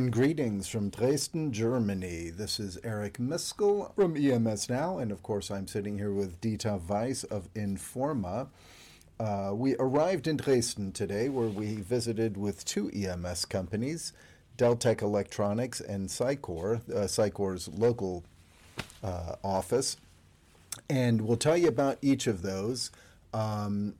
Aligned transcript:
and 0.00 0.12
greetings 0.12 0.66
from 0.66 0.88
Dresden, 0.88 1.52
Germany. 1.52 2.30
This 2.30 2.58
is 2.58 2.78
Eric 2.82 3.18
Miskell 3.18 3.94
from 3.94 4.16
EMS 4.16 4.70
Now, 4.70 4.96
and 4.96 5.12
of 5.12 5.22
course, 5.22 5.50
I'm 5.50 5.68
sitting 5.68 5.98
here 5.98 6.10
with 6.10 6.40
Dieter 6.40 6.80
Weiss 6.88 7.22
of 7.24 7.52
in4ma. 7.52 8.48
Uh, 9.18 9.50
we 9.52 9.76
arrived 9.76 10.26
in 10.26 10.38
Dresden 10.38 10.92
today 10.92 11.28
where 11.28 11.48
we 11.48 11.82
visited 11.82 12.38
with 12.38 12.64
two 12.64 12.90
EMS 12.94 13.44
companies, 13.44 14.14
Deltec 14.56 15.02
Electronics 15.02 15.82
and 15.82 16.08
Cicor, 16.08 16.80
uh, 16.90 17.78
local 17.78 18.24
uh, 19.04 19.34
office. 19.44 19.98
And 20.88 21.20
we'll 21.20 21.36
tell 21.36 21.58
you 21.58 21.68
about 21.68 21.98
each 22.00 22.26
of 22.26 22.40
those. 22.40 22.90
Um, 23.34 23.96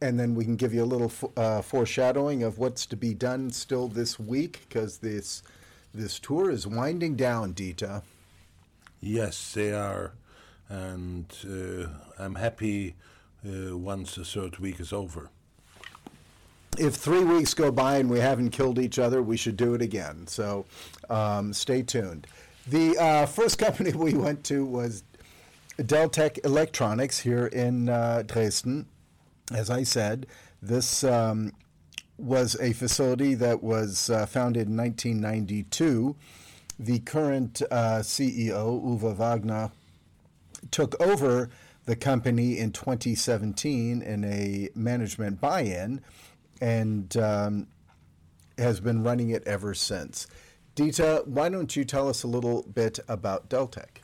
and 0.00 0.18
then 0.18 0.34
we 0.34 0.44
can 0.44 0.56
give 0.56 0.72
you 0.72 0.82
a 0.82 0.86
little 0.86 1.12
uh, 1.36 1.62
foreshadowing 1.62 2.42
of 2.42 2.58
what's 2.58 2.86
to 2.86 2.96
be 2.96 3.14
done 3.14 3.50
still 3.50 3.88
this 3.88 4.18
week 4.18 4.60
because 4.68 4.98
this 4.98 5.42
this 5.94 6.18
tour 6.18 6.50
is 6.50 6.66
winding 6.66 7.16
down, 7.16 7.54
Dieter. 7.54 8.02
Yes, 9.00 9.52
they 9.54 9.72
are, 9.72 10.12
and 10.68 11.24
uh, 11.44 11.88
I'm 12.22 12.34
happy 12.34 12.94
uh, 13.44 13.76
once 13.76 14.14
the 14.14 14.24
third 14.24 14.58
week 14.58 14.80
is 14.80 14.92
over. 14.92 15.30
If 16.78 16.94
three 16.94 17.24
weeks 17.24 17.54
go 17.54 17.72
by 17.72 17.96
and 17.96 18.10
we 18.10 18.20
haven't 18.20 18.50
killed 18.50 18.78
each 18.78 18.98
other, 18.98 19.22
we 19.22 19.36
should 19.36 19.56
do 19.56 19.74
it 19.74 19.82
again. 19.82 20.26
So 20.26 20.66
um, 21.08 21.52
stay 21.52 21.82
tuned. 21.82 22.26
The 22.68 22.96
uh, 22.98 23.26
first 23.26 23.58
company 23.64 23.92
we 23.92 24.14
went 24.14 24.44
to 24.44 24.64
was 24.64 25.02
Deltec 25.78 26.44
Electronics 26.44 27.18
here 27.18 27.46
in 27.46 27.88
uh, 27.88 28.22
Dresden 28.26 28.86
as 29.52 29.70
I 29.70 29.82
said, 29.82 30.26
this 30.60 31.04
um, 31.04 31.52
was 32.18 32.56
a 32.60 32.72
facility 32.72 33.34
that 33.34 33.62
was 33.62 34.10
uh, 34.10 34.26
founded 34.26 34.68
in 34.68 34.76
1992. 34.76 36.16
The 36.78 36.98
current 37.00 37.62
uh, 37.70 38.00
CEO, 38.00 38.82
Uwe 38.82 39.14
Wagner, 39.14 39.70
took 40.70 41.00
over 41.00 41.48
the 41.86 41.96
company 41.96 42.58
in 42.58 42.72
2017 42.72 44.02
in 44.02 44.24
a 44.24 44.68
management 44.74 45.40
buy 45.40 45.62
in 45.62 46.00
and 46.60 47.16
um, 47.16 47.66
has 48.58 48.80
been 48.80 49.02
running 49.02 49.30
it 49.30 49.42
ever 49.46 49.72
since. 49.74 50.26
Dieter, 50.76 51.26
why 51.26 51.48
don't 51.48 51.74
you 51.74 51.84
tell 51.84 52.08
us 52.08 52.22
a 52.22 52.26
little 52.26 52.62
bit 52.62 52.98
about 53.08 53.48
Deltec? 53.48 54.02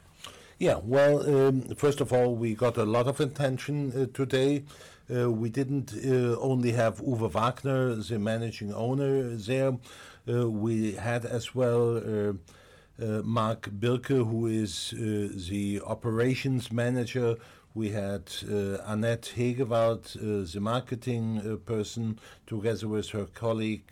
Yeah, 0.58 0.78
well, 0.82 1.28
um, 1.28 1.62
first 1.74 2.00
of 2.00 2.12
all, 2.12 2.34
we 2.34 2.54
got 2.54 2.76
a 2.76 2.84
lot 2.84 3.06
of 3.08 3.20
attention 3.20 3.92
uh, 3.92 4.06
today 4.16 4.64
uh, 5.14 5.30
we 5.30 5.50
didn't 5.50 5.92
uh, 5.92 6.38
only 6.40 6.72
have 6.72 7.00
Uwe 7.02 7.30
Wagner, 7.30 7.94
the 7.94 8.18
managing 8.18 8.72
owner, 8.72 9.36
there. 9.36 9.76
Uh, 10.26 10.48
we 10.48 10.92
had 10.92 11.26
as 11.26 11.54
well 11.54 11.98
uh, 11.98 12.32
Mark 13.22 13.68
Birke, 13.70 14.16
who 14.16 14.46
is 14.46 14.94
the 14.96 15.82
operations 15.84 16.72
manager. 16.72 17.36
We 17.74 17.90
had 17.90 18.30
Annette 18.86 19.32
Hegewald, 19.36 20.04
the 20.14 20.60
marketing 20.60 21.60
person, 21.66 22.18
together 22.46 22.88
with 22.88 23.10
her 23.10 23.26
colleague. 23.26 23.82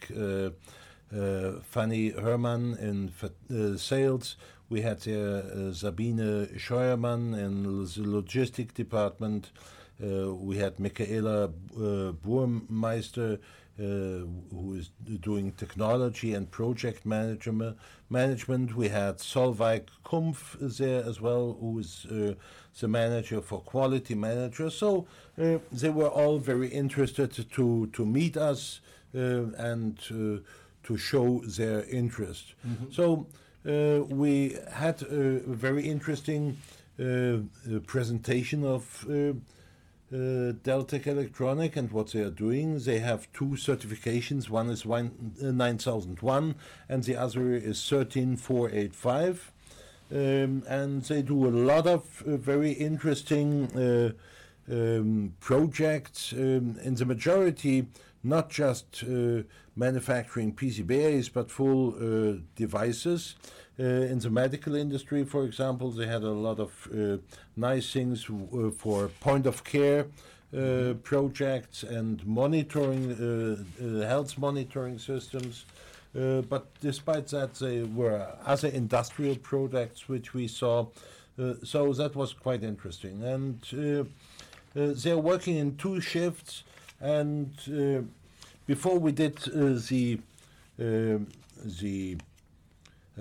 Uh, 1.15 1.61
Fanny 1.63 2.09
Hermann 2.09 2.75
in 2.79 3.13
uh, 3.23 3.77
sales. 3.77 4.37
We 4.73 4.81
had 4.81 5.07
uh, 5.07 5.75
Sabine 5.75 6.49
Scheuermann 6.57 7.35
in 7.39 7.63
the 7.63 8.05
logistic 8.17 8.73
department. 8.73 9.51
Uh, 10.03 10.33
we 10.35 10.57
had 10.57 10.81
Michaela 10.81 11.45
uh, 11.45 12.13
Burmeister, 12.13 13.39
uh, 13.79 13.83
who 13.83 14.75
is 14.79 14.89
doing 15.21 15.53
technology 15.53 16.33
and 16.33 16.51
project 16.51 17.05
management. 17.05 17.77
Management. 18.09 18.75
We 18.75 18.89
had 18.89 19.19
Solveig 19.19 19.89
Kumpf 20.07 20.57
there 20.79 21.05
as 21.05 21.21
well, 21.21 21.59
who 21.61 21.79
is 21.79 22.07
the 22.81 22.89
manager 22.89 23.43
for 23.43 23.61
quality 23.61 24.15
manager. 24.15 24.71
So 24.71 25.07
they 25.37 25.91
were 25.91 26.09
all 26.09 26.39
very 26.39 26.69
interested 26.69 27.31
to 27.57 27.89
to 27.89 28.07
meet 28.07 28.39
us 28.39 28.81
and 29.13 29.99
to 30.87 30.97
show 30.97 31.43
their 31.45 31.85
interest. 31.85 32.55
Mm-hmm. 32.67 32.91
So 32.91 33.27
uh, 33.67 34.03
we 34.09 34.57
had 34.73 35.03
a 35.03 35.41
very 35.47 35.89
interesting 35.89 36.57
uh, 37.01 37.39
presentation 37.87 38.65
of 38.65 39.07
uh, 39.09 39.33
uh, 40.13 40.53
Deltec 40.63 41.07
Electronic 41.07 41.77
and 41.77 41.91
what 41.91 42.13
they 42.13 42.21
are 42.21 42.31
doing. 42.31 42.79
They 42.79 42.99
have 42.99 43.33
two 43.33 43.57
certifications. 43.57 44.51
One 44.51 44.69
is 44.69 44.85
uh, 44.85 45.09
9001 45.41 46.55
and 46.89 47.05
the 47.05 47.17
other 47.17 47.55
is 47.55 47.83
13485. 47.89 49.53
Um, 50.11 50.63
and 50.69 51.03
they 51.03 51.23
do 51.23 51.47
a 51.47 51.49
lot 51.49 51.87
of 51.87 52.23
uh, 52.27 52.37
very 52.37 52.73
interesting 52.73 53.73
uh, 53.75 54.13
um, 54.71 55.33
projects. 55.41 56.35
Um, 56.35 56.79
in 56.83 56.97
the 56.97 57.07
majority, 57.07 57.87
not 58.23 58.51
just 58.51 59.03
uh, 59.05 59.43
manufacturing 59.77 60.55
PCBAs, 60.55 61.33
but 61.33 61.51
full 61.51 61.95
uh, 61.95 62.37
devices. 62.57 63.37
Uh, 63.81 63.85
in 63.85 64.19
the 64.19 64.29
medical 64.29 64.75
industry, 64.75 65.25
for 65.25 65.45
example, 65.45 65.91
they 65.91 66.07
had 66.07 66.23
a 66.23 66.31
lot 66.31 66.61
of 66.61 66.89
uh, 66.93 67.17
nice 67.57 67.91
things 67.91 68.29
uh, 68.29 68.71
for 68.71 69.09
point 69.21 69.47
of 69.47 69.65
care 69.65 70.07
uh, 70.55 70.93
projects 71.03 71.83
and 71.83 72.25
monitoring, 72.27 73.17
health 74.07 74.37
monitoring 74.37 74.99
systems. 74.99 75.65
but 76.13 76.67
despite 76.83 77.29
that, 77.29 77.55
there 77.55 77.87
were 77.87 78.27
other 78.45 78.69
industrial 78.69 79.37
products 79.37 80.07
which 80.07 80.35
we 80.35 80.47
saw. 80.47 80.87
so 81.65 81.95
that 81.95 82.15
was 82.15 82.35
quite 82.35 82.63
interesting. 82.63 83.23
And 83.23 84.07
they're 84.75 85.19
working 85.33 85.57
in 85.57 85.77
two 85.79 86.03
shifts 86.03 86.65
and 87.01 87.49
before 88.67 88.99
we 88.99 89.13
did 89.13 89.37
the 89.39 90.19
the 90.77 92.17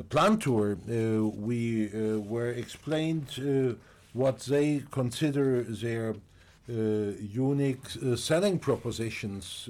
plant 0.09 0.41
tour, 0.43 0.77
uh, 0.89 1.23
we 1.27 1.89
uh, 1.93 2.19
were 2.19 2.49
explained 2.49 3.27
uh, 3.39 3.75
what 4.13 4.39
they 4.39 4.83
consider 4.91 5.63
their 5.63 6.15
unique 6.67 7.85
selling 8.15 8.57
propositions. 8.57 9.67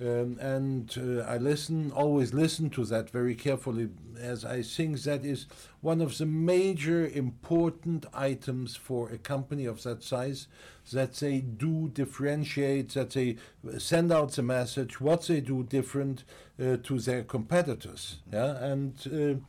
Um, 0.00 0.38
and 0.40 0.92
uh, 0.98 1.22
I 1.22 1.36
listen, 1.36 1.92
always 1.92 2.34
listen 2.34 2.68
to 2.70 2.84
that 2.86 3.10
very 3.10 3.36
carefully, 3.36 3.90
as 4.18 4.44
I 4.44 4.62
think 4.62 5.00
that 5.02 5.24
is 5.24 5.46
one 5.82 6.00
of 6.00 6.18
the 6.18 6.26
major 6.26 7.06
important 7.06 8.04
items 8.12 8.74
for 8.74 9.10
a 9.10 9.18
company 9.18 9.66
of 9.66 9.84
that 9.84 10.02
size 10.02 10.48
that 10.92 11.14
they 11.14 11.38
do 11.40 11.88
differentiate, 11.88 12.90
that 12.94 13.10
they 13.10 13.36
send 13.78 14.10
out 14.10 14.32
the 14.32 14.42
message, 14.42 15.00
what 15.00 15.28
they 15.28 15.40
do 15.40 15.62
different 15.62 16.24
uh, 16.60 16.76
to 16.82 16.98
their 16.98 17.22
competitors. 17.22 18.16
Yeah, 18.32 18.64
and 18.64 19.40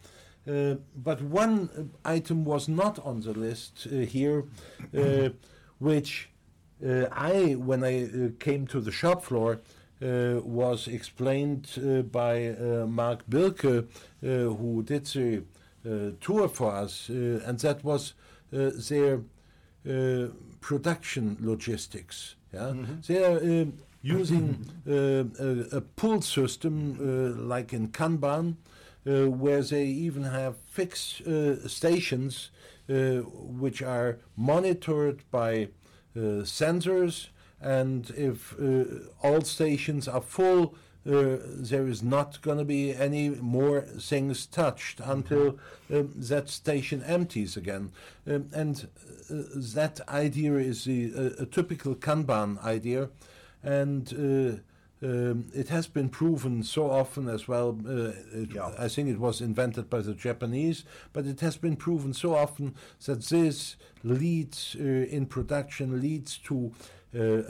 uh, 0.48 0.52
uh 0.52 0.76
but 0.96 1.24
one 1.24 1.92
item 2.04 2.46
was 2.46 2.68
not 2.68 3.00
on 3.00 3.22
the 3.22 3.34
list 3.34 3.88
uh, 3.88 3.96
here, 3.98 4.44
uh, 4.96 5.30
which 5.80 6.30
I, 6.84 7.56
when 7.58 7.84
I 7.84 8.32
came 8.40 8.68
to 8.68 8.80
the 8.80 8.92
shop 8.92 9.24
floor, 9.24 9.60
Eh, 10.02 10.42
was 10.44 10.90
explained 10.90 11.70
uh, 11.78 12.02
by 12.02 12.50
uh, 12.50 12.86
Mark 12.86 13.26
Birke, 13.30 13.88
who 14.20 14.84
did 14.84 15.06
the 15.06 16.16
tour 16.20 16.50
for 16.50 16.74
us, 16.74 17.08
and 17.08 17.58
that 17.60 17.82
was 17.82 18.14
their 18.42 19.22
production 20.59 21.38
logistics. 21.40 22.36
Yeah? 22.53 22.74
Mm 22.74 22.86
-hmm. 22.86 23.06
They 23.06 23.24
are 23.24 23.68
using 24.03 24.66
a, 24.86 25.78
a, 25.78 25.82
pull 25.96 26.22
system 26.22 26.98
like 27.50 27.76
in 27.76 27.91
Kanban, 27.91 28.58
where 29.06 29.64
they 29.64 29.86
even 30.08 30.24
have 30.24 30.56
fixed 30.68 31.24
stations 31.66 32.52
which 33.62 33.82
are 33.82 34.18
monitored 34.36 35.24
by 35.32 35.70
sensors 36.44 37.30
and 37.66 38.12
if 38.12 38.53
uh, 38.59 38.84
all 39.23 39.41
stations 39.41 40.08
are 40.08 40.22
full, 40.22 40.76
uh, 41.08 41.38
there 41.44 41.88
is 41.88 42.03
not 42.03 42.41
going 42.41 42.59
to 42.59 42.66
be 42.66 42.94
any 42.94 43.29
more 43.29 43.82
things 43.82 44.46
touched 44.46 45.00
until 45.00 45.58
um, 45.94 46.12
that 46.16 46.50
station 46.50 47.03
empties 47.03 47.58
again. 47.58 47.91
Um, 48.28 48.50
and 48.53 48.88
uh, 49.29 49.35
that 49.73 50.00
idea 50.09 50.53
is 50.53 50.85
the, 50.85 51.12
uh, 51.16 51.44
a 51.44 51.46
typical 51.46 51.96
Kanban 51.96 52.64
idea, 52.64 53.09
and 53.64 54.14
uh, 54.14 54.62
um, 55.06 55.46
it 55.53 55.70
has 55.70 55.88
been 55.88 56.09
proven 56.09 56.64
so 56.64 56.90
often 56.90 57.28
as 57.28 57.47
well. 57.47 57.78
Uh, 57.88 58.14
it, 58.34 58.56
yeah. 58.56 58.72
I 58.78 58.88
think 58.88 59.09
it 59.09 59.20
was 59.20 59.41
invented 59.41 59.90
by 59.90 60.02
the 60.02 60.14
Japanese, 60.14 60.85
but 61.14 61.26
it 61.26 61.40
has 61.41 61.58
been 61.58 61.76
proven 61.76 62.14
so 62.14 62.35
often 62.35 62.76
that 63.06 63.26
this 63.26 63.76
leads 64.03 64.76
uh, 64.79 64.84
in 64.84 65.26
production 65.26 66.02
leads 66.02 66.38
to 66.38 66.72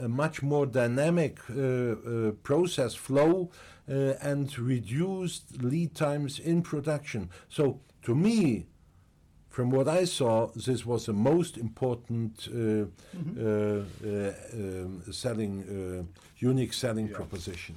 a 0.04 0.08
much 0.08 0.42
more 0.42 0.66
dynamic 0.66 1.38
uh, 1.50 1.62
uh, 1.62 2.30
process 2.42 2.94
flow 2.94 3.50
uh, 3.88 4.14
and 4.20 4.58
reduced 4.58 5.62
lead 5.62 5.94
times 5.94 6.38
in 6.38 6.62
production. 6.62 7.30
So, 7.48 7.80
to 8.02 8.14
me, 8.14 8.66
from 9.48 9.70
what 9.70 9.88
I 9.88 10.04
saw, 10.04 10.48
this 10.54 10.84
was 10.84 11.06
the 11.06 11.12
most 11.14 11.56
important 11.56 12.48
uh, 12.48 12.86
Mm-hmm. 13.16 13.40
uh, 13.40 14.08
uh, 14.08 14.32
um, 14.52 15.02
selling, 15.12 15.64
uh, 15.64 16.20
unique 16.38 16.72
selling 16.74 17.08
proposition. 17.08 17.76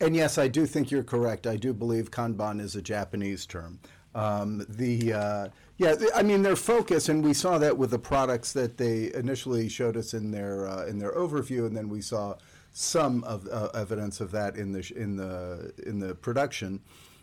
And 0.00 0.14
yes, 0.16 0.38
I 0.38 0.48
do 0.48 0.66
think 0.66 0.90
you're 0.90 1.04
correct. 1.04 1.46
I 1.46 1.56
do 1.56 1.72
believe 1.72 2.10
Kanban 2.10 2.60
is 2.60 2.76
a 2.76 2.82
Japanese 2.82 3.46
term. 3.46 3.78
Um, 4.14 4.64
the 4.68 5.12
uh, 5.12 5.48
yeah, 5.76 5.94
I 6.14 6.22
mean 6.22 6.42
their 6.42 6.56
focus, 6.56 7.08
and 7.08 7.24
we 7.24 7.34
saw 7.34 7.58
that 7.58 7.76
with 7.76 7.90
the 7.90 7.98
products 7.98 8.52
that 8.52 8.76
they 8.76 9.12
initially 9.14 9.68
showed 9.68 9.96
us 9.96 10.14
in 10.14 10.30
their 10.30 10.66
uh, 10.66 10.86
in 10.86 10.98
their 10.98 11.12
overview, 11.12 11.66
and 11.66 11.76
then 11.76 11.88
we 11.88 12.00
saw 12.00 12.34
some 12.72 13.22
of 13.24 13.46
uh, 13.48 13.68
evidence 13.74 14.20
of 14.20 14.30
that 14.32 14.56
in 14.56 14.72
the 14.72 14.82
sh- 14.82 14.92
in 14.92 15.16
the 15.16 15.72
in 15.86 16.00
the 16.00 16.14
production. 16.14 16.80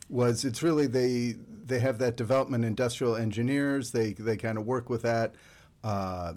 Was 0.09 0.45
it's 0.45 0.61
really 0.61 0.87
they 0.87 1.35
they 1.65 1.79
have 1.79 1.97
that 1.97 2.15
development 2.15 2.63
industrial 2.63 3.15
engineers. 3.15 3.91
They 3.91 4.13
they 4.13 4.37
kind 4.37 4.57
of 4.57 4.65
work 4.65 4.89
with 4.89 5.01
that. 5.01 5.35
Uh, 5.83 6.33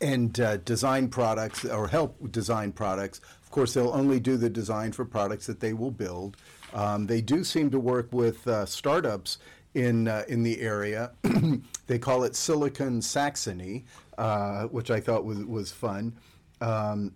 and 0.00 0.38
uh, 0.40 0.56
design 0.58 1.08
products 1.08 1.64
or 1.64 1.88
help 1.88 2.32
design 2.32 2.72
products. 2.72 3.20
Of 3.42 3.50
course, 3.50 3.74
they'll 3.74 3.92
only 3.92 4.20
do 4.20 4.36
the 4.36 4.50
design 4.50 4.92
for 4.92 5.04
products 5.04 5.46
that 5.46 5.60
they 5.60 5.72
will 5.72 5.90
build. 5.90 6.36
Um, 6.76 7.06
they 7.06 7.22
do 7.22 7.42
seem 7.42 7.70
to 7.70 7.80
work 7.80 8.08
with 8.12 8.46
uh, 8.46 8.66
startups 8.66 9.38
in 9.74 10.06
uh, 10.06 10.24
in 10.28 10.42
the 10.42 10.60
area. 10.60 11.10
they 11.86 11.98
call 11.98 12.22
it 12.22 12.36
Silicon 12.36 13.00
Saxony, 13.02 13.86
uh, 14.18 14.64
which 14.64 14.90
I 14.90 15.00
thought 15.00 15.24
was 15.24 15.38
was 15.44 15.72
fun. 15.72 16.16
Um, 16.60 17.12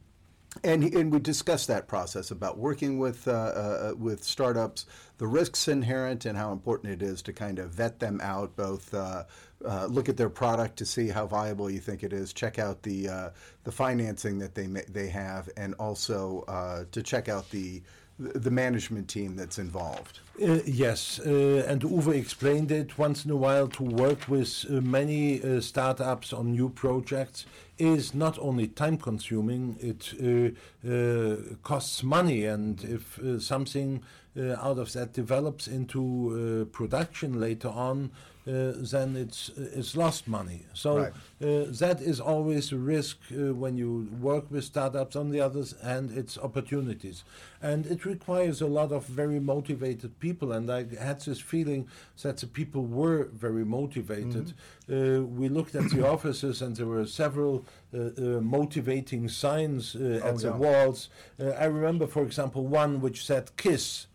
and, 0.64 0.82
and 0.82 1.12
we 1.12 1.20
discussed 1.20 1.68
that 1.68 1.86
process 1.86 2.32
about 2.32 2.58
working 2.58 2.98
with 2.98 3.28
uh, 3.28 3.32
uh, 3.32 3.94
with 3.96 4.24
startups, 4.24 4.86
the 5.18 5.26
risks 5.26 5.68
inherent, 5.68 6.24
and 6.24 6.36
how 6.36 6.52
important 6.52 6.92
it 6.92 7.02
is 7.06 7.22
to 7.22 7.32
kind 7.32 7.58
of 7.58 7.70
vet 7.70 8.00
them 8.00 8.20
out. 8.20 8.56
Both 8.56 8.92
uh, 8.92 9.24
uh, 9.64 9.86
look 9.86 10.08
at 10.08 10.16
their 10.16 10.28
product 10.28 10.76
to 10.78 10.86
see 10.86 11.08
how 11.08 11.26
viable 11.26 11.70
you 11.70 11.78
think 11.78 12.02
it 12.02 12.12
is, 12.12 12.32
check 12.32 12.58
out 12.58 12.82
the 12.82 13.08
uh, 13.08 13.30
the 13.62 13.70
financing 13.70 14.38
that 14.38 14.54
they 14.54 14.66
ma- 14.66 14.80
they 14.88 15.08
have, 15.08 15.48
and 15.56 15.74
also 15.74 16.44
uh, 16.48 16.84
to 16.90 17.02
check 17.02 17.28
out 17.28 17.48
the 17.50 17.80
the 18.20 18.50
management 18.50 19.08
team 19.08 19.36
that's 19.36 19.58
involved. 19.58 20.20
Uh, 20.42 20.58
yes, 20.64 21.20
uh, 21.20 21.64
and 21.66 21.82
Uwe 21.82 22.14
explained 22.14 22.70
it 22.70 22.98
once 22.98 23.24
in 23.24 23.30
a 23.30 23.36
while 23.36 23.68
to 23.68 23.82
work 23.82 24.28
with 24.28 24.64
uh, 24.70 24.80
many 24.80 25.42
uh, 25.42 25.60
startups 25.60 26.32
on 26.32 26.52
new 26.52 26.68
projects 26.68 27.46
is 27.78 28.14
not 28.14 28.38
only 28.38 28.66
time 28.66 28.96
consuming, 28.96 29.76
it 29.80 30.14
uh, 30.22 30.88
uh, 30.88 31.36
costs 31.62 32.02
money. 32.02 32.44
And 32.44 32.82
if 32.84 33.18
something 33.42 34.02
out 34.38 34.78
of 34.78 34.92
that 34.92 35.12
develops 35.12 35.66
into 35.66 36.68
production 36.72 37.40
later 37.40 37.68
on, 37.68 38.10
then 38.44 39.16
it's, 39.16 39.50
it's 39.56 39.96
lost 39.96 40.26
money. 40.26 40.62
So 40.74 40.96
Right. 40.96 41.12
uh, 41.42 41.66
that 41.80 42.00
is 42.00 42.20
always 42.20 42.72
a 42.72 42.76
risk 42.76 43.18
uh, 43.32 43.54
when 43.54 43.76
you 43.76 44.08
work 44.20 44.50
with 44.50 44.64
startups. 44.64 45.14
On 45.16 45.30
the 45.30 45.40
other 45.40 45.64
hand, 45.82 46.10
it's 46.16 46.36
opportunities, 46.38 47.24
and 47.62 47.86
it 47.86 48.04
requires 48.04 48.60
a 48.60 48.66
lot 48.66 48.92
of 48.92 49.06
very 49.06 49.40
motivated 49.40 50.18
people. 50.20 50.52
And 50.52 50.70
I 50.70 50.86
had 50.98 51.20
this 51.20 51.40
feeling 51.40 51.88
that 52.22 52.38
the 52.38 52.46
people 52.46 52.84
were 52.84 53.28
very 53.32 53.64
motivated. 53.64 54.54
Uh, 54.90 55.22
we 55.22 55.48
looked 55.48 55.74
at 55.74 55.90
the 55.90 56.06
offices, 56.14 56.62
and 56.62 56.76
there 56.76 56.86
were 56.86 57.06
several 57.06 57.64
uh, 57.94 57.98
uh, 57.98 58.40
motivating 58.40 59.28
signs 59.28 59.94
uh, 59.94 60.20
at 60.24 60.38
the 60.38 60.52
walls. 60.52 61.08
Uh, 61.38 61.50
I 61.50 61.66
remember, 61.66 62.06
for 62.06 62.22
example, 62.22 62.66
one 62.66 63.00
which 63.00 63.24
said 63.24 63.50
"Kiss." 63.56 64.06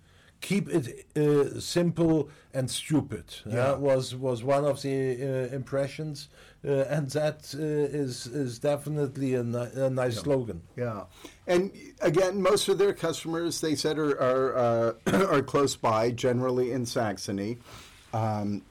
Keep 0.45 0.69
it 0.69 1.05
uh, 1.17 1.59
simple 1.59 2.29
and 2.53 2.69
stupid. 2.69 3.25
Yeah. 3.47 3.71
uh, 3.71 3.77
was 3.77 4.15
was 4.15 4.43
one 4.43 4.63
of 4.63 4.79
the 4.83 4.95
uh, 5.49 5.55
impressions, 5.55 6.29
uh, 6.63 6.85
and 6.95 7.09
that 7.11 7.55
uh, 7.55 7.63
is 8.01 8.27
is 8.27 8.59
definitely 8.59 9.33
a, 9.33 9.43
ni- 9.43 9.73
a 9.73 9.89
nice 9.89 10.19
slogan. 10.19 10.61
Yeah, 10.75 11.05
and 11.47 11.71
again, 11.99 12.43
most 12.43 12.69
of 12.69 12.77
their 12.77 12.93
customers 12.93 13.59
they 13.59 13.73
said 13.73 13.97
are 13.97 14.21
are, 14.21 14.55
uh, 14.55 14.93
are 15.33 15.41
close 15.41 15.75
by, 15.75 16.11
generally 16.11 16.71
in 16.71 16.85
Saxony, 16.85 17.57
um, 18.13 18.61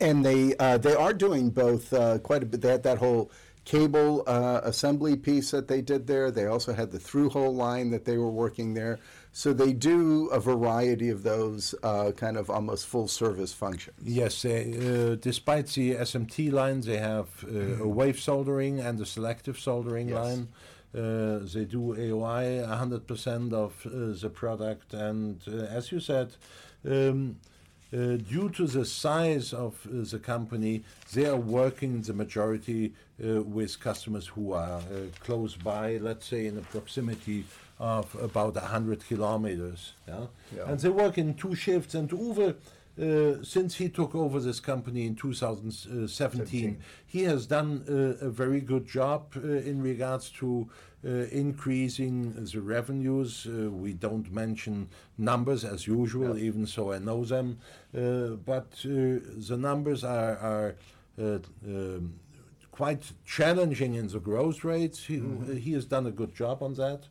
and 0.00 0.24
they 0.24 0.56
uh, 0.56 0.78
they 0.78 0.94
are 0.96 1.12
doing 1.12 1.50
both 1.50 1.92
uh, 1.92 2.18
quite 2.18 2.42
a 2.42 2.46
bit. 2.46 2.62
They 2.62 2.70
had 2.70 2.82
that 2.82 2.98
whole 2.98 3.30
cable 3.64 4.22
uh, 4.26 4.60
assembly 4.64 5.16
piece 5.16 5.50
that 5.50 5.68
they 5.68 5.82
did 5.82 6.06
there. 6.06 6.30
They 6.30 6.46
also 6.46 6.72
had 6.72 6.90
the 6.90 6.98
through 6.98 7.30
hole 7.30 7.54
line 7.54 7.90
that 7.90 8.04
they 8.04 8.16
were 8.16 8.30
working 8.30 8.74
there. 8.74 8.98
So 9.36 9.52
they 9.52 9.74
do 9.74 10.28
a 10.28 10.40
variety 10.40 11.10
of 11.10 11.22
those 11.22 11.74
uh, 11.82 12.12
kind 12.12 12.38
of 12.38 12.48
almost 12.48 12.86
full 12.86 13.06
service 13.06 13.52
functions. 13.52 13.98
Yes, 14.02 14.40
they, 14.40 14.62
uh, 14.62 15.16
despite 15.16 15.66
the 15.66 15.92
SMT 15.96 16.50
line, 16.50 16.80
they 16.80 16.96
have 16.96 17.28
uh, 17.44 17.84
a 17.84 17.86
wave 17.86 18.18
soldering 18.18 18.80
and 18.80 18.98
a 18.98 19.04
selective 19.04 19.58
soldering 19.58 20.08
Yes. 20.08 20.16
line. 20.18 20.48
Uh, 20.94 21.40
they 21.52 21.66
do 21.66 21.94
AOI 21.94 22.64
100% 22.66 23.52
of 23.52 23.72
uh, 23.84 24.18
the 24.18 24.30
product, 24.30 24.94
and 24.94 25.42
uh, 25.46 25.66
as 25.78 25.92
you 25.92 26.00
said, 26.00 26.28
um, 26.88 27.36
uh, 27.92 28.16
due 28.16 28.48
to 28.48 28.66
the 28.66 28.86
size 28.86 29.52
of 29.52 29.74
uh, 29.86 30.02
the 30.12 30.18
company, 30.18 30.82
they 31.12 31.26
are 31.26 31.36
working 31.36 32.00
the 32.00 32.14
majority 32.14 32.94
uh, 33.22 33.42
with 33.42 33.78
customers 33.80 34.28
who 34.28 34.52
are 34.52 34.78
uh, 34.78 34.82
close 35.20 35.54
by, 35.56 35.98
let's 35.98 36.24
say 36.26 36.46
in 36.46 36.54
the 36.54 36.62
proximity 36.62 37.44
of 37.78 38.14
about 38.16 38.54
100 38.54 39.06
kilometers. 39.06 39.94
Yeah? 40.08 40.26
Yeah. 40.54 40.70
And 40.70 40.80
they 40.80 40.88
work 40.88 41.18
in 41.18 41.34
two 41.34 41.54
shifts. 41.54 41.94
And 41.94 42.08
Uwe, 42.10 42.54
uh, 43.00 43.44
since 43.44 43.74
he 43.76 43.88
took 43.88 44.14
over 44.14 44.40
this 44.40 44.60
company 44.60 45.06
in 45.06 45.14
2017, 45.14 46.08
17. 46.08 46.78
he 47.06 47.24
has 47.24 47.46
done 47.46 47.84
uh, 47.88 48.24
a 48.24 48.30
very 48.30 48.60
good 48.60 48.86
job 48.86 49.32
uh, 49.36 49.40
in 49.40 49.82
regards 49.82 50.30
to 50.30 50.68
uh, 51.06 51.10
increasing 51.30 52.32
the 52.32 52.60
revenues. 52.60 53.46
Uh, 53.46 53.70
we 53.70 53.92
don't 53.92 54.32
mention 54.32 54.88
numbers 55.18 55.64
as 55.64 55.86
usual, 55.86 56.38
even 56.38 56.66
so 56.66 56.92
I 56.92 56.98
know 56.98 57.24
them. 57.24 57.58
Uh, 57.94 58.36
but 58.44 58.72
uh, 58.84 59.20
the 59.48 59.56
numbers 59.58 60.02
are, 60.02 60.38
are 60.38 60.74
uh, 61.20 61.38
um, 61.66 62.14
quite 62.72 63.12
challenging 63.24 63.94
in 63.94 64.08
the 64.08 64.18
growth 64.18 64.64
rates. 64.64 65.04
He, 65.04 65.22
he 65.58 65.72
has 65.72 65.84
done 65.84 66.06
a 66.06 66.10
good 66.10 66.34
job 66.34 66.62
on 66.62 66.74
that. 66.74 67.04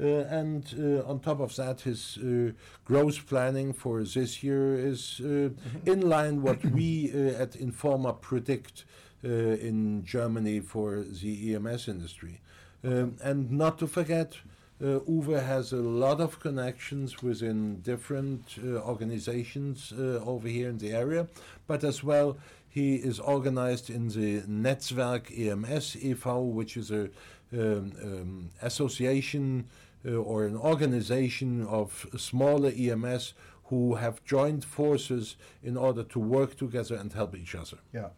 Uh, 0.00 0.24
and 0.30 0.74
uh, 0.78 1.08
on 1.10 1.20
top 1.20 1.40
of 1.40 1.54
that, 1.56 1.82
his 1.82 2.18
uh, 2.18 2.52
growth 2.84 3.26
planning 3.26 3.72
for 3.72 4.02
this 4.02 4.42
year 4.42 4.78
is 4.78 5.20
uh, 5.20 5.50
in 5.84 6.08
line 6.08 6.40
what 6.40 6.64
we 6.64 7.10
uh, 7.12 7.42
at 7.42 7.52
in4ma 7.52 8.18
predict 8.20 8.84
uh, 9.22 9.28
in 9.28 10.02
Germany 10.04 10.60
for 10.60 11.00
the 11.02 11.54
EMS 11.54 11.88
industry. 11.88 12.40
Um, 12.82 13.16
and 13.22 13.50
not 13.50 13.78
to 13.80 13.86
forget, 13.86 14.38
uh, 14.82 15.00
Uwe 15.00 15.44
has 15.44 15.72
a 15.72 15.76
lot 15.76 16.20
of 16.20 16.40
connections 16.40 17.22
within 17.22 17.80
different 17.82 18.56
uh, 18.64 18.78
organizations 18.78 19.92
uh, 19.92 20.22
over 20.24 20.48
here 20.48 20.70
in 20.70 20.78
the 20.78 20.92
area, 20.92 21.28
but 21.66 21.84
as 21.84 22.02
well, 22.02 22.38
he 22.70 22.94
is 22.94 23.20
organized 23.20 23.90
in 23.90 24.08
the 24.08 24.40
Netzwerk 24.48 25.30
EMS 25.36 25.96
e.V., 25.96 26.30
which 26.30 26.78
is 26.78 26.90
a 26.90 27.10
um, 27.52 27.92
um, 28.02 28.50
association 28.62 29.66
uh, 30.06 30.12
or 30.12 30.46
an 30.46 30.56
organization 30.56 31.66
of 31.66 32.06
smaller 32.16 32.72
EMS 32.74 33.34
who 33.64 33.94
have 33.94 34.24
joined 34.24 34.64
forces 34.64 35.36
in 35.62 35.76
order 35.76 36.02
to 36.02 36.18
work 36.18 36.56
together 36.56 36.96
and 36.96 37.12
help 37.12 37.36
each 37.36 37.54
other. 37.54 37.78
Yeah. 37.92 38.08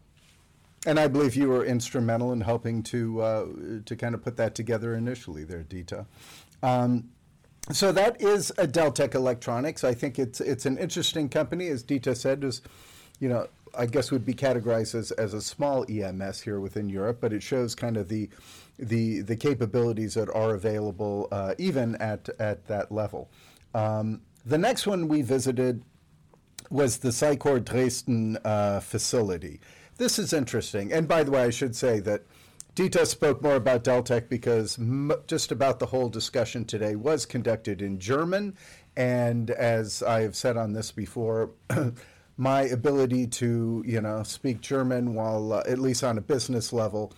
And 0.85 0.99
I 0.99 1.07
believe 1.07 1.35
you 1.35 1.47
were 1.47 1.63
instrumental 1.65 2.33
in 2.33 2.41
helping 2.41 2.83
to 2.83 3.21
uh, 3.21 3.45
to 3.85 3.95
kind 3.95 4.15
of 4.15 4.23
put 4.23 4.35
that 4.37 4.55
together 4.55 4.95
initially 4.95 5.43
there, 5.45 5.63
Dieter. 5.63 6.05
Um, 6.61 7.09
so 7.71 7.93
that 7.93 8.21
is 8.21 8.51
a 8.57 8.67
Deltec 8.67 9.15
Electronics. 9.15 9.83
I 9.83 9.93
think 9.93 10.19
it's 10.19 10.41
it's 10.41 10.65
an 10.65 10.77
interesting 10.77 11.29
company, 11.29 11.67
as 11.67 11.83
Dieter 11.83 12.17
said, 12.17 12.43
is 12.43 12.61
you 13.19 13.29
know 13.29 13.47
I 13.75 13.85
guess 13.85 14.11
would 14.11 14.25
be 14.25 14.33
categorized 14.33 14.95
as, 14.95 15.11
as 15.11 15.33
a 15.33 15.41
small 15.41 15.85
EMS 15.89 16.41
here 16.41 16.59
within 16.59 16.89
Europe, 16.89 17.17
but 17.21 17.33
it 17.33 17.41
shows 17.41 17.75
kind 17.75 17.97
of 17.97 18.07
the 18.07 18.29
the 18.79 19.21
the 19.21 19.35
capabilities 19.35 20.15
that 20.15 20.29
are 20.33 20.55
available 20.55 21.27
uh, 21.31 21.53
even 21.57 21.95
at 21.97 22.29
at 22.39 22.65
that 22.67 22.91
level. 22.91 23.29
Um, 23.73 24.21
the 24.45 24.57
next 24.57 24.85
one 24.85 25.07
we 25.07 25.21
visited 25.21 25.83
was 26.69 26.97
the 26.97 27.09
Cicor 27.09 27.63
Dresden 27.63 28.37
uh, 28.43 28.79
facility. 28.79 29.59
This 29.97 30.17
is 30.17 30.33
interesting. 30.33 30.91
And 30.91 31.07
by 31.07 31.23
the 31.23 31.31
way, 31.31 31.43
I 31.43 31.49
should 31.49 31.75
say 31.75 31.99
that 32.01 32.23
Dieter 32.75 33.05
spoke 33.05 33.43
more 33.43 33.55
about 33.55 33.83
Deltec 33.83 34.27
because 34.29 34.79
m- 34.79 35.13
just 35.27 35.51
about 35.51 35.77
the 35.77 35.85
whole 35.85 36.09
discussion 36.09 36.65
today 36.65 36.95
was 36.95 37.25
conducted 37.25 37.81
in 37.81 37.99
German. 37.99 38.57
And 38.95 39.51
as 39.51 40.01
I 40.01 40.21
have 40.21 40.35
said 40.35 40.57
on 40.57 40.73
this 40.73 40.91
before, 40.91 41.51
my 42.37 42.61
ability 42.61 43.27
to, 43.27 43.83
you 43.85 44.01
know, 44.01 44.23
speak 44.23 44.61
German 44.61 45.13
while, 45.13 45.53
uh, 45.53 45.63
at 45.67 45.79
least 45.79 46.03
on 46.03 46.17
a 46.17 46.21
business 46.21 46.73
level, 46.73 47.13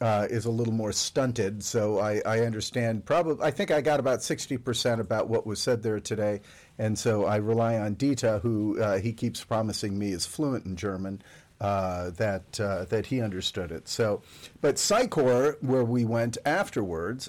uh, 0.00 0.26
is 0.30 0.46
a 0.46 0.50
little 0.50 0.72
more 0.72 0.92
stunted. 0.92 1.62
So 1.62 1.98
I, 1.98 2.22
I 2.24 2.40
understand. 2.40 3.04
Probably, 3.04 3.44
I 3.44 3.50
think 3.50 3.70
I 3.70 3.80
got 3.80 4.00
about 4.00 4.22
sixty 4.22 4.56
percent 4.56 5.00
about 5.00 5.28
what 5.28 5.46
was 5.46 5.60
said 5.60 5.82
there 5.82 6.00
today, 6.00 6.40
and 6.78 6.98
so 6.98 7.24
I 7.24 7.36
rely 7.36 7.78
on 7.78 7.96
Dieter, 7.96 8.40
who 8.40 8.80
uh, 8.80 8.98
he 8.98 9.12
keeps 9.12 9.44
promising 9.44 9.98
me 9.98 10.12
is 10.12 10.26
fluent 10.26 10.66
in 10.66 10.76
German. 10.76 11.22
Uh, 11.60 12.08
that 12.12 12.58
uh, 12.58 12.86
that 12.86 13.04
he 13.04 13.20
understood 13.20 13.70
it. 13.70 13.86
So, 13.86 14.22
but 14.62 14.76
Cicor, 14.76 15.62
where 15.62 15.84
we 15.84 16.06
went 16.06 16.38
afterwards, 16.46 17.28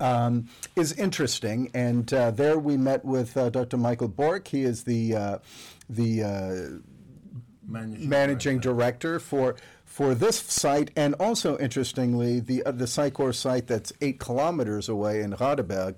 um, 0.00 0.48
is 0.74 0.92
interesting, 0.92 1.70
and 1.74 2.12
uh, 2.12 2.30
there 2.30 2.58
we 2.58 2.76
met 2.76 3.04
with 3.04 3.36
uh, 3.36 3.50
Dr. 3.50 3.76
Michael 3.76 4.08
Bork. 4.08 4.48
He 4.48 4.62
is 4.62 4.84
the 4.84 5.14
uh, 5.14 5.38
the 5.88 6.22
uh, 6.22 6.80
Managing, 7.68 8.08
managing 8.08 8.58
director 8.60 9.18
for 9.18 9.56
for 9.84 10.14
this 10.14 10.38
site, 10.38 10.92
and 10.94 11.14
also 11.14 11.58
interestingly, 11.58 12.38
the 12.38 12.62
uh, 12.62 12.70
the 12.70 12.84
Cicor 12.84 13.34
site 13.34 13.66
that's 13.66 13.92
eight 14.00 14.20
kilometers 14.20 14.88
away 14.88 15.20
in 15.20 15.32
Radeberg. 15.32 15.96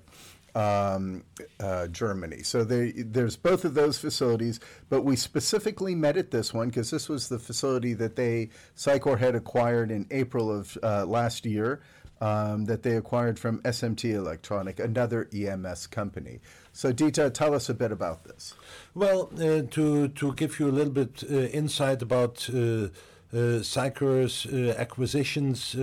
Um, 0.55 1.23
uh, 1.59 1.85
Germany. 1.87 2.41
So 2.41 2.63
there, 2.63 2.91
there's 2.97 3.37
both 3.37 3.65
of 3.65 3.75
those 3.75 3.99
facilities, 3.99 4.59
but 4.89 5.03
we 5.03 5.15
specifically 5.15 5.93
met 5.93 6.17
at 6.17 6.31
this 6.31 6.51
one 6.51 6.69
because 6.69 6.89
this 6.89 7.07
was 7.07 7.29
the 7.29 7.37
facility 7.37 7.93
that 7.93 8.15
they 8.15 8.49
Cicor 8.75 9.19
had 9.19 9.35
acquired 9.35 9.91
in 9.91 10.07
April 10.09 10.51
of 10.51 10.75
uh, 10.81 11.05
last 11.05 11.45
year. 11.45 11.81
Um, 12.21 12.65
that 12.65 12.83
they 12.83 12.97
acquired 12.97 13.39
from 13.39 13.61
SMT 13.61 14.13
Electronic, 14.13 14.77
another 14.77 15.29
EMS 15.33 15.87
company. 15.87 16.41
So, 16.73 16.91
Dieter, 16.91 17.33
tell 17.33 17.53
us 17.53 17.69
a 17.69 17.73
bit 17.73 17.93
about 17.93 18.25
this. 18.25 18.55
Well, 18.93 19.31
uh, 19.35 19.61
to 19.71 20.09
to 20.09 20.33
give 20.33 20.59
you 20.59 20.67
a 20.67 20.75
little 20.75 20.91
bit 20.91 21.23
uh, 21.23 21.35
insight 21.35 22.01
about 22.01 22.49
uh, 22.53 22.89
uh, 23.33 23.61
uh, 24.45 24.73
acquisitions, 24.77 25.75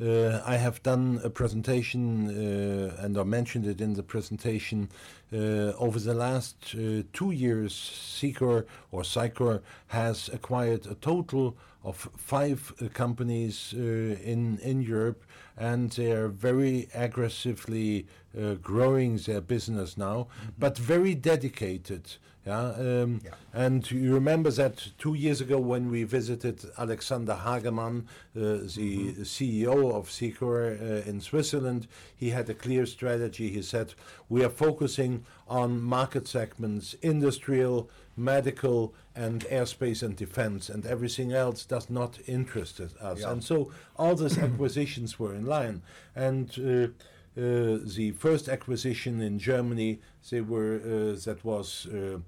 uh, 0.00 0.42
I 0.44 0.56
have 0.56 0.82
done 0.82 1.20
a 1.24 1.30
presentation, 1.30 2.28
uh, 2.28 3.02
and 3.02 3.16
I 3.16 3.22
mentioned 3.22 3.66
it 3.66 3.80
in 3.80 3.94
the 3.94 4.02
presentation. 4.02 4.88
Uh, 5.32 5.72
over 5.78 5.98
the 5.98 6.14
last 6.14 6.56
uh, 6.74 7.02
two 7.12 7.30
years, 7.30 7.72
Cicor 7.72 8.66
or 8.92 9.02
Cicor 9.02 9.62
has 9.88 10.28
acquired 10.32 10.86
a 10.86 10.94
total 10.94 11.56
of 11.82 12.08
five 12.16 12.72
uh, 12.80 12.88
companies 12.92 13.74
uh, 13.74 13.80
in 13.80 14.58
in 14.62 14.82
Europe, 14.82 15.24
and 15.56 15.90
they 15.92 16.12
are 16.12 16.28
very 16.28 16.88
aggressively 16.94 18.06
uh, 18.38 18.54
growing 18.54 19.16
their 19.18 19.40
business 19.40 19.96
now, 19.96 20.26
but 20.58 20.76
very 20.76 21.14
dedicated. 21.14 22.16
Yeah, 22.46 22.70
um, 22.78 23.20
Yeah. 23.24 23.32
and 23.52 23.90
you 23.90 24.14
remember 24.14 24.50
that 24.52 24.92
two 24.98 25.14
years 25.14 25.40
ago 25.40 25.58
when 25.58 25.90
we 25.90 26.04
visited 26.04 26.64
Alexander 26.78 27.34
Hagemann, 27.34 28.04
uh, 28.36 28.62
the 28.76 29.24
CEO 29.24 29.92
of 29.92 30.08
Cicor 30.08 30.80
uh, 30.80 31.10
in 31.10 31.20
Switzerland, 31.20 31.88
he 32.14 32.30
had 32.30 32.48
a 32.48 32.54
clear 32.54 32.86
strategy. 32.86 33.48
He 33.50 33.62
said, 33.62 33.94
We 34.28 34.44
are 34.44 34.48
focusing 34.50 35.24
on 35.48 35.80
market 35.80 36.28
segments, 36.28 36.94
industrial, 37.02 37.90
medical, 38.16 38.94
and 39.16 39.44
airspace 39.46 40.04
and 40.04 40.14
defense, 40.14 40.68
and 40.68 40.86
everything 40.86 41.32
else 41.32 41.64
does 41.64 41.90
not 41.90 42.20
interest 42.28 42.80
us. 42.80 43.20
Yeah. 43.20 43.32
And 43.32 43.42
so 43.42 43.72
all 43.96 44.14
those 44.14 44.38
acquisitions 44.38 45.18
were 45.18 45.34
in 45.34 45.46
line. 45.46 45.82
And 46.14 46.48
uh, 46.60 46.88
the 47.36 48.14
first 48.18 48.48
acquisition 48.48 49.20
in 49.20 49.38
Germany, 49.38 50.00
they 50.30 50.40
were 50.40 50.76
uh, 50.76 51.20
that 51.24 51.44
was 51.44 51.86
uh, 51.86 52.18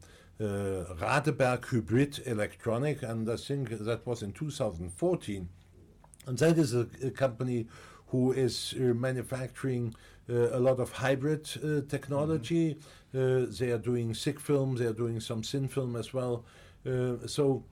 uh, 0.40 0.94
Radeberg 1.00 1.64
Hybrid 1.64 2.22
Electronic, 2.26 3.02
and 3.02 3.28
I 3.28 3.36
think 3.36 3.70
that 3.70 4.06
was 4.06 4.22
in 4.22 4.32
2014. 4.32 5.48
And 6.26 6.38
that 6.38 6.58
is 6.58 6.74
a, 6.74 6.86
a 7.02 7.10
company 7.10 7.66
who 8.08 8.32
is 8.32 8.74
uh, 8.76 8.94
manufacturing 8.94 9.94
uh, 10.30 10.50
a 10.52 10.60
lot 10.60 10.78
of 10.78 10.92
hybrid 10.92 11.48
uh, 11.56 11.80
technology. 11.88 12.76
Uh, 13.14 13.46
they 13.48 13.70
are 13.70 13.78
doing 13.78 14.12
thick 14.12 14.38
film, 14.38 14.76
they 14.76 14.84
are 14.84 14.92
doing 14.92 15.20
some 15.20 15.42
thin 15.42 15.68
film 15.68 15.96
as 15.96 16.12
well. 16.12 16.44
Uh, 16.86 17.26
so 17.26 17.64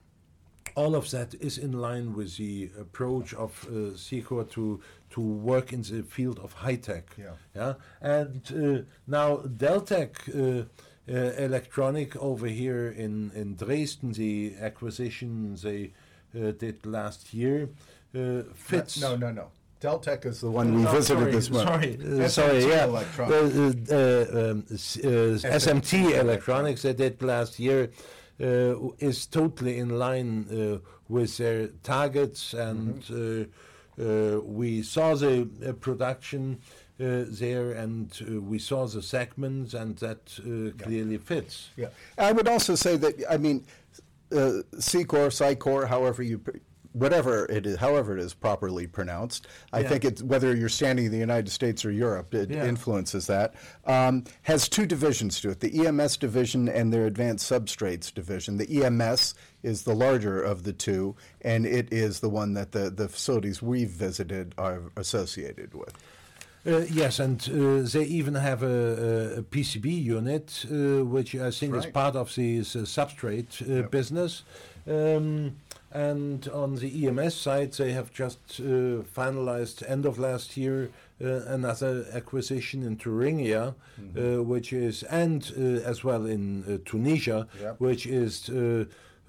all 0.75 0.95
of 0.95 1.09
that 1.11 1.33
is 1.35 1.57
in 1.57 1.71
line 1.73 2.13
with 2.13 2.37
the 2.37 2.69
approach 2.79 3.33
of 3.33 3.65
uh, 3.69 3.95
Cicor 3.95 4.49
to 4.51 4.79
to 5.09 5.21
work 5.21 5.73
in 5.73 5.81
the 5.81 6.03
field 6.03 6.39
of 6.39 6.53
high 6.53 6.75
tech. 6.75 7.05
Yeah. 7.17 7.31
Yeah. 7.55 7.73
And 8.01 8.41
uh, 8.51 8.83
now 9.07 9.37
Deltec 9.37 10.11
uh, 10.29 10.65
uh, 11.09 11.13
Electronic 11.37 12.15
over 12.17 12.47
here 12.47 12.89
in 12.89 13.31
in 13.35 13.55
Dresden, 13.55 14.11
the 14.13 14.55
acquisition 14.59 15.55
they 15.55 15.93
uh, 16.35 16.51
did 16.51 16.85
last 16.85 17.33
year 17.33 17.69
uh, 18.15 18.43
fits. 18.53 19.01
No, 19.01 19.15
no, 19.15 19.31
no. 19.31 19.47
Deltec 19.79 20.25
is 20.25 20.41
the 20.41 20.49
one 20.49 20.73
we 20.73 20.81
No, 20.81 20.91
visited 20.91 21.19
sorry, 21.19 21.31
this 21.31 21.49
morning. 21.51 22.01
Sorry, 22.01 22.23
uh, 22.23 22.27
sorry, 22.29 22.65
yeah. 22.65 22.85
Uh, 22.85 24.51
um, 24.51 24.63
SMT 24.63 26.19
Electronics 26.19 26.81
they 26.81 26.93
did 26.93 27.21
last 27.21 27.59
year 27.59 27.91
is 28.39 29.25
totally 29.25 29.77
in 29.77 29.97
line 29.97 30.45
uh, 30.51 30.79
with 31.09 31.37
their 31.37 31.67
targets, 31.83 32.53
and 32.53 33.03
uh, 33.11 34.01
uh, 34.01 34.39
we 34.41 34.81
saw 34.83 35.15
the 35.15 35.47
uh, 35.67 35.73
production 35.73 36.59
uh, 36.99 37.25
there, 37.27 37.71
and 37.71 38.11
uh, 38.21 38.41
we 38.41 38.59
saw 38.59 38.85
the 38.87 39.01
segments, 39.01 39.73
and 39.73 39.97
that 39.97 40.39
uh, 40.39 40.71
clearly 40.83 41.17
fits. 41.17 41.69
Yeah, 41.75 41.87
I 42.17 42.31
would 42.31 42.47
also 42.47 42.75
say 42.75 42.97
that 42.97 43.15
I 43.29 43.37
mean, 43.37 43.65
uh, 44.31 44.61
Cicor, 44.75 45.29
Cicor, 45.31 45.87
however 45.87 46.23
you, 46.23 46.41
whatever 46.97 47.45
it 47.45 47.65
is, 47.65 47.77
however 47.77 48.17
it 48.17 48.23
is 48.23 48.33
properly 48.33 48.87
pronounced. 48.87 49.47
I 49.71 49.79
Yeah. 49.81 49.89
think 49.89 50.05
it's 50.05 50.23
whether 50.23 50.55
you're 50.55 50.69
standing 50.69 51.05
in 51.05 51.11
the 51.11 51.17
United 51.17 51.49
States 51.51 51.85
or 51.85 51.91
Europe, 51.91 52.33
it 52.33 52.49
Yeah. 52.49 52.65
influences 52.65 53.27
that. 53.27 53.53
Um, 53.85 54.23
has 54.43 54.67
two 54.67 54.85
divisions 54.85 55.39
to 55.41 55.49
it: 55.49 55.59
the 55.59 55.85
EMS 55.85 56.17
division 56.17 56.67
and 56.67 56.91
their 56.91 57.05
Advanced 57.05 57.49
Substrates 57.49 58.13
division. 58.13 58.57
The 58.57 58.83
EMS 58.83 59.33
is 59.63 59.83
the 59.83 59.95
larger 59.95 60.41
of 60.41 60.63
the 60.63 60.73
two, 60.73 61.15
and 61.41 61.65
it 61.65 61.91
is 61.91 62.19
the 62.19 62.29
one 62.29 62.53
that 62.53 62.71
the 62.71 62.89
the 62.89 63.07
facilities 63.07 63.61
we've 63.61 63.89
visited 63.89 64.53
are 64.57 64.81
associated 64.95 65.73
with. 65.73 65.93
Uh, 66.67 66.79
yes, 66.91 67.19
and 67.19 67.49
uh, 67.49 67.87
they 67.89 68.03
even 68.03 68.35
have 68.35 68.61
a, 68.61 69.37
a, 69.37 69.41
PCB 69.43 70.03
unit, 70.03 70.65
uh, 70.69 71.05
which 71.05 71.33
I 71.33 71.49
think 71.49 71.73
is 71.75 71.85
part 71.85 72.15
of 72.17 72.35
the 72.35 72.59
substrate 72.59 73.61
uh, 73.61 73.75
Yep. 73.83 73.91
business. 73.91 74.43
Um, 74.85 75.55
and 75.93 76.45
on 76.49 76.75
the 76.75 77.07
EMS 77.07 77.35
side, 77.35 77.71
they 77.73 77.93
have 77.93 78.11
just 78.13 78.39
uh, 78.59 79.03
finalized 79.15 79.89
end 79.89 80.05
of 80.05 80.19
last 80.19 80.57
year 80.57 80.89
uh, 81.23 81.27
another 81.47 82.05
acquisition 82.11 82.83
in 82.83 82.97
Thuringia, 82.97 83.73
uh, 84.17 84.43
which 84.43 84.73
is 84.73 85.03
and 85.03 85.49
uh, 85.57 85.89
as 85.89 86.03
well 86.03 86.25
in 86.25 86.63
uh, 86.65 86.77
Tunisia, 86.83 87.47
Yep. 87.61 87.79
which 87.79 88.05
is. 88.05 88.49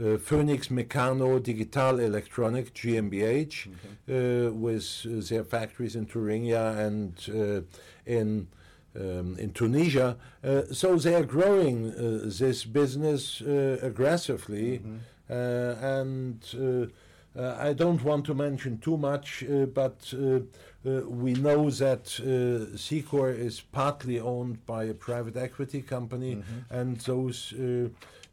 Uh, 0.01 0.17
Phoenix 0.17 0.69
Mecano 0.69 1.43
Digital 1.43 1.99
Electronic 1.99 2.73
GmbH, 2.73 3.67
uh, 3.67 4.53
with 4.53 5.05
uh, 5.05 5.21
their 5.29 5.43
factories 5.45 5.97
in 5.97 6.07
Thuringia 6.07 6.79
and 6.87 7.13
uh, 7.29 7.63
in 8.07 8.47
um, 8.97 9.37
in 9.39 9.51
Tunisia. 9.53 10.17
Uh, 10.43 10.63
so 10.73 10.97
they 10.97 11.15
are 11.15 11.25
growing 11.25 11.91
uh, 11.91 12.21
this 12.25 12.65
business 12.65 13.41
uh, 13.43 13.79
aggressively, 13.83 14.81
uh, 15.29 15.35
and 15.35 16.45
uh, 16.55 16.87
uh, 17.39 17.57
I 17.61 17.73
don't 17.73 18.03
want 18.03 18.25
to 18.27 18.35
mention 18.35 18.79
too 18.79 18.97
much, 18.97 19.45
uh, 19.45 19.67
but 19.67 20.13
uh, 20.15 20.41
uh, 20.89 21.01
we 21.09 21.35
know 21.35 21.71
that 21.71 22.19
uh, 22.21 22.77
Cicor 22.77 23.37
is 23.37 23.61
partly 23.61 24.19
owned 24.19 24.65
by 24.65 24.85
a 24.85 24.95
private 24.95 25.37
equity 25.37 25.83
company, 25.83 26.43
and 26.71 26.97
those 27.01 27.53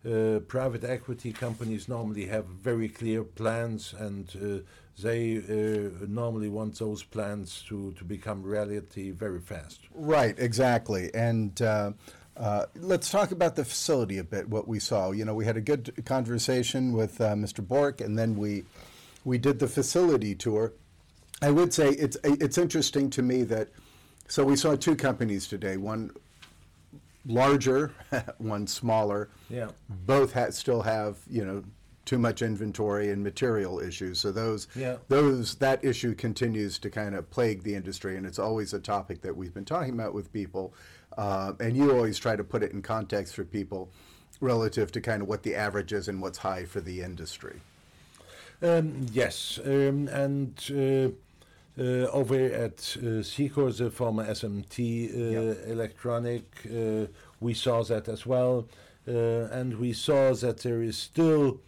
uh, 0.05 0.39
private 0.41 0.83
equity 0.83 1.33
companies 1.33 1.87
normally 1.87 2.25
have 2.27 2.45
very 2.45 2.89
clear 2.89 3.23
plans, 3.23 3.93
and 3.97 4.29
uh, 4.35 5.01
they 5.01 5.37
uh, 5.37 6.05
normally 6.07 6.49
want 6.49 6.77
those 6.79 7.03
plans 7.03 7.63
to, 7.67 7.91
to 7.93 8.03
become 8.03 8.43
reality 8.43 9.11
very 9.11 9.39
fast. 9.39 9.81
Right, 9.93 10.35
exactly. 10.37 11.13
And 11.13 11.59
uh, 11.61 11.93
uh, 12.37 12.65
let's 12.75 13.09
talk 13.09 13.31
about 13.31 13.55
the 13.55 13.65
facility 13.65 14.17
a 14.17 14.23
bit. 14.23 14.47
What 14.49 14.67
we 14.67 14.79
saw, 14.79 15.11
you 15.11 15.25
know, 15.25 15.33
we 15.33 15.45
had 15.45 15.57
a 15.57 15.61
good 15.61 16.03
conversation 16.05 16.93
with 16.93 17.19
uh, 17.19 17.33
Mr. 17.33 17.65
Bork, 17.65 18.01
and 18.01 18.17
then 18.17 18.35
we 18.35 18.63
we 19.23 19.37
did 19.37 19.59
the 19.59 19.67
facility 19.67 20.35
tour. 20.35 20.73
I 21.41 21.51
would 21.51 21.73
say 21.73 21.89
it's 21.89 22.17
it's 22.23 22.57
interesting 22.57 23.09
to 23.11 23.21
me 23.21 23.43
that 23.43 23.69
so 24.27 24.43
we 24.43 24.55
saw 24.55 24.75
two 24.75 24.95
companies 24.95 25.47
today. 25.47 25.77
One 25.77 26.11
larger, 27.25 27.93
one 28.37 28.67
smaller. 28.67 29.29
Yeah. 29.49 29.69
Both 29.89 30.33
ha- 30.33 30.51
still 30.51 30.81
have 30.83 31.17
you 31.29 31.45
know 31.45 31.63
too 32.05 32.19
much 32.19 32.43
inventory 32.43 33.09
and 33.09 33.23
material 33.23 33.79
issues. 33.79 34.19
So 34.19 34.31
those 34.31 34.67
Yeah. 34.75 34.97
those 35.07 35.55
that 35.55 35.83
issue 35.83 36.13
continues 36.13 36.77
to 36.79 36.89
kind 36.89 37.15
of 37.15 37.29
plague 37.31 37.63
the 37.63 37.73
industry, 37.75 38.15
and 38.15 38.25
it's 38.25 38.37
always 38.39 38.73
a 38.73 38.79
topic 38.79 39.21
that 39.21 39.35
we've 39.35 39.53
been 39.53 39.65
talking 39.65 39.93
about 39.93 40.13
with 40.13 40.31
people. 40.31 40.73
Uh, 41.17 41.53
and 41.59 41.75
you 41.77 41.91
always 41.91 42.19
try 42.19 42.35
to 42.35 42.43
put 42.43 42.61
it 42.61 42.73
in 42.73 42.81
context 42.81 43.33
for 43.35 43.43
people 43.45 43.89
relative 44.41 44.91
to 44.91 44.99
kind 45.01 45.21
of 45.21 45.27
what 45.29 45.43
the 45.43 45.55
average 45.55 45.93
is 45.93 46.07
and 46.09 46.21
what's 46.21 46.39
high 46.39 46.65
for 46.65 46.81
the 46.81 47.01
industry. 47.01 47.61
Um, 48.61 49.05
yes, 49.11 49.59
um, 49.65 50.07
and 50.09 50.53
uh, 50.71 51.15
Uh, 51.77 52.07
over 52.13 52.35
at 52.35 52.95
uh, 52.99 53.21
Cicor, 53.21 53.75
the 53.77 53.91
former 53.91 54.25
SMT 54.25 54.77
uh, 54.79 55.17
Yep. 55.17 55.67
Electronic, 55.67 56.43
uh, 56.67 57.07
we 57.41 57.53
saw 57.53 57.83
that 57.83 58.07
as 58.07 58.25
well, 58.25 58.67
uh, 59.07 59.11
and 59.51 59.77
we 59.77 59.91
saw 59.91 60.33
that 60.33 60.59
there 60.59 60.81
is 60.81 60.97
still 60.97 61.59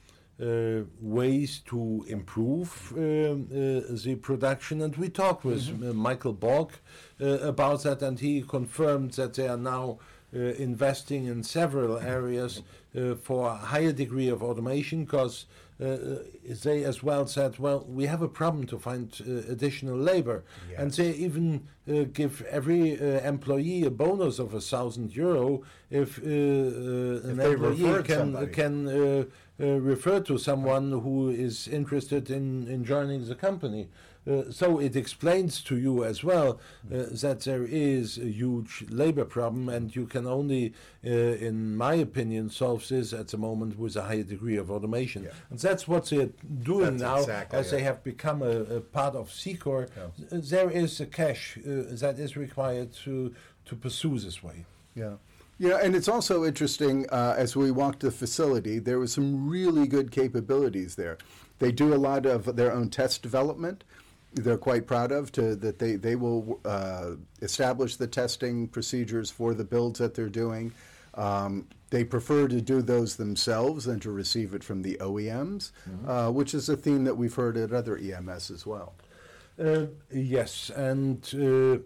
uh, 0.42 0.82
ways 1.02 1.60
to 1.66 2.06
improve 2.08 2.94
um, 2.96 3.48
uh, 3.52 3.82
the 4.06 4.18
production. 4.22 4.82
And 4.82 4.96
we 4.96 5.10
talked 5.10 5.44
with 5.44 5.68
uh, 5.84 5.94
Michael 5.94 6.34
Bork 6.34 6.80
uh, 7.20 7.26
about 7.40 7.84
that, 7.84 8.02
and 8.02 8.18
he 8.20 8.44
confirmed 8.44 9.12
that 9.14 9.34
they 9.34 9.48
are 9.48 9.58
now 9.58 9.98
uh, 10.34 10.40
investing 10.40 11.26
in 11.26 11.44
several 11.44 11.98
areas 11.98 12.62
uh, 12.96 13.16
for 13.16 13.50
a 13.50 13.56
higher 13.56 13.92
degree 13.92 14.30
of 14.30 14.44
automation 14.44 15.04
because 15.06 15.48
they 15.80 16.84
as 16.84 17.04
well 17.04 17.28
said, 17.28 17.60
well, 17.60 17.86
we 17.88 18.06
have 18.06 18.22
a 18.22 18.28
problem 18.28 18.66
to 18.68 18.80
find 18.80 19.16
uh, 19.22 19.52
additional 19.52 19.98
labor. 19.98 20.44
And 20.78 20.92
they 20.92 21.12
even 21.12 21.68
uh, 21.88 22.06
give 22.14 22.42
every 22.50 23.00
uh, 23.00 23.22
employee 23.28 23.84
a 23.84 23.92
bonus 23.92 24.40
of 24.40 24.54
a 24.54 24.62
thousand 24.62 25.16
euro 25.16 25.62
if, 25.90 26.20
uh, 26.20 26.24
uh, 26.24 27.30
an 27.30 27.38
they 27.38 27.52
employee 27.52 28.04
can, 28.04 28.52
can 28.54 28.88
uh, 28.88 29.24
uh, 29.60 29.66
refer 29.80 30.20
to 30.22 30.38
someone 30.38 30.92
who 30.92 31.30
is 31.30 31.68
interested 31.68 32.30
in, 32.30 32.68
in 32.68 32.84
joining 32.84 33.26
the 33.28 33.36
company. 33.36 33.88
Uh, 34.28 34.52
so 34.52 34.80
it 34.80 34.96
explains 34.96 35.62
to 35.62 35.78
you 35.78 36.04
as 36.04 36.24
well 36.24 36.60
uh, 36.92 37.06
that 37.12 37.42
there 37.42 37.64
is 37.64 38.18
a 38.18 38.30
huge 38.30 38.86
labor 38.90 39.26
problem, 39.26 39.70
and 39.70 39.96
you 39.96 40.06
can 40.06 40.28
only, 40.28 40.74
uh, 41.06 41.10
in 41.10 41.76
my 41.78 41.94
opinion, 41.94 42.50
solve 42.50 42.88
this 42.88 43.14
at 43.14 43.28
the 43.30 43.38
moment 43.38 43.78
with 43.78 43.96
a 43.96 44.04
higher 44.04 44.24
degree 44.24 44.58
of 44.58 44.70
automation. 44.70 45.24
Yeah. 45.24 45.30
And 45.50 45.60
that's 45.60 45.88
what 45.88 46.10
they're 46.10 46.30
doing 46.64 46.98
That's 46.98 47.02
now, 47.02 47.20
exactly 47.20 47.60
as 47.60 47.72
they 47.72 47.82
have 47.84 48.04
become 48.04 48.42
a, 48.42 48.78
a 48.78 48.82
part 48.82 49.16
of 49.16 49.30
Cicor. 49.30 49.88
Yeah. 49.96 50.40
There 50.40 50.70
is 50.70 51.00
a 51.00 51.06
cash 51.06 51.58
uh, 51.58 51.96
that 52.02 52.16
is 52.20 52.36
required 52.36 52.94
to 53.06 53.34
to 53.66 53.76
pursue 53.76 54.18
this 54.18 54.42
way. 54.42 54.66
Yeah. 54.96 55.16
Yeah, 55.60 55.80
and 55.82 55.96
it's 55.96 56.08
also 56.08 56.46
interesting 56.46 57.06
uh, 57.10 57.34
as 57.38 57.56
we 57.56 57.72
walked 57.72 58.02
the 58.02 58.12
facility, 58.12 58.78
there 58.80 59.00
was 59.00 59.12
some 59.12 59.50
really 59.50 59.88
good 59.88 60.12
capabilities 60.12 60.96
there. 60.96 61.18
They 61.60 61.72
do 61.72 61.94
a 61.94 61.98
lot 61.98 62.26
of 62.28 62.56
their 62.56 62.72
own 62.72 62.90
test 62.90 63.24
development. 63.24 63.84
They're 64.34 64.58
quite 64.58 64.86
proud 64.88 65.12
of 65.12 65.32
to 65.34 65.56
that 65.56 65.80
they 65.80 65.96
they 65.96 66.16
will 66.16 66.60
uh, 66.66 67.12
establish 67.42 67.96
the 67.96 68.08
testing 68.08 68.68
procedures 68.68 69.30
for 69.32 69.54
the 69.54 69.64
builds 69.64 70.00
that 70.00 70.14
they're 70.14 70.30
doing. 70.30 70.74
Um, 71.14 71.68
they 71.90 72.04
prefer 72.04 72.48
to 72.48 72.62
do 72.62 72.82
those 72.82 73.16
themselves 73.16 73.86
than 73.86 74.00
to 74.02 74.12
receive 74.12 74.54
it 74.54 74.64
from 74.64 74.82
the 74.84 74.98
OEMs, 75.00 75.72
uh, 76.06 76.30
which 76.32 76.54
is 76.54 76.70
a 76.70 76.76
theme 76.78 77.06
that 77.06 77.16
we've 77.16 77.34
heard 77.34 77.58
at 77.58 77.72
other 77.72 77.98
EMS 77.98 78.52
as 78.52 78.66
well. 78.66 78.94
Uh, 79.60 79.86
yes, 80.12 80.70
and 80.76 81.28
uh, 81.34 81.78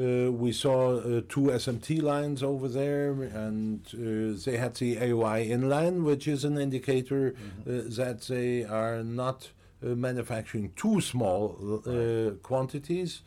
uh, 0.00 0.32
we 0.32 0.50
saw 0.52 0.96
uh, 0.96 1.20
two 1.28 1.42
SMT 1.42 2.02
lines 2.02 2.42
over 2.42 2.66
there, 2.66 3.12
and 3.12 3.86
uh, 3.94 4.40
they 4.44 4.56
had 4.56 4.74
the 4.76 4.96
AOI 4.96 5.46
inline, 5.48 6.02
which 6.02 6.26
is 6.26 6.44
an 6.44 6.56
indicator 6.58 7.34
uh, 7.60 7.82
that 7.96 8.22
they 8.22 8.64
are 8.64 9.04
not 9.04 9.50
manufacturing 9.82 10.72
too 10.76 11.00
small 11.00 11.82
uh, 11.86 12.30
quantities. 12.42 13.22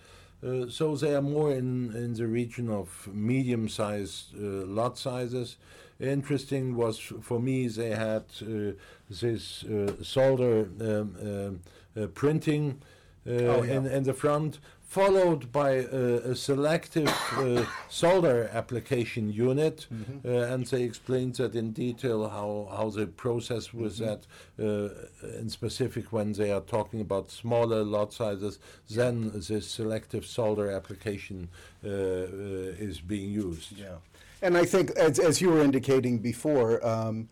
Uh, 0.45 0.69
so 0.69 0.95
they 0.95 1.15
are 1.15 1.21
more 1.21 1.51
in, 1.51 1.91
in 1.95 2.13
the 2.13 2.27
region 2.27 2.69
of 2.69 3.07
medium-sized 3.11 4.35
uh, 4.35 4.65
lot 4.67 4.97
sizes. 4.97 5.57
Interesting 5.99 6.75
was 6.75 6.99
for 6.99 7.39
me 7.39 7.67
they 7.67 7.91
had 7.91 8.23
uh, 8.41 8.73
this 9.09 9.63
uh, 9.63 9.91
solder 10.03 10.67
um, 10.81 11.61
uh, 11.97 12.07
printing 12.07 12.81
uh, 13.27 13.31
Oh, 13.31 13.63
yeah. 13.63 13.77
in, 13.77 13.85
in 13.87 14.03
the 14.03 14.13
front, 14.13 14.59
followed 14.99 15.51
by 15.51 15.79
uh, 15.79 16.31
a 16.31 16.35
selective 16.35 17.13
uh, 17.33 17.65
solder 17.89 18.49
application 18.53 19.25
unit, 19.29 19.87
Mm-hmm. 19.93 20.27
uh, 20.27 20.53
and 20.53 20.65
they 20.67 20.83
explained 20.83 21.35
that 21.35 21.53
in 21.53 21.73
detail 21.73 22.19
how, 22.29 22.49
how 22.77 22.89
the 22.89 23.05
process 23.07 23.73
was 23.73 23.99
Mm-hmm. 23.99 24.05
that, 24.07 24.21
uh, 24.65 25.37
in 25.41 25.49
specific 25.49 26.05
when 26.13 26.31
they 26.33 26.49
are 26.51 26.61
talking 26.77 27.01
about 27.01 27.29
smaller 27.29 27.83
lot 27.83 28.13
sizes, 28.13 28.57
then 28.89 29.15
the 29.49 29.61
selective 29.61 30.25
solder 30.25 30.71
application 30.71 31.49
uh, 31.83 31.89
uh, 31.89 32.87
is 32.89 33.01
being 33.01 33.29
used. 33.47 33.77
Yeah. 33.77 33.97
And 34.41 34.57
I 34.57 34.65
think, 34.73 34.91
as, 34.91 35.19
as 35.19 35.41
you 35.41 35.49
were 35.49 35.63
indicating 35.69 36.19
before, 36.19 36.71
um, 36.87 37.27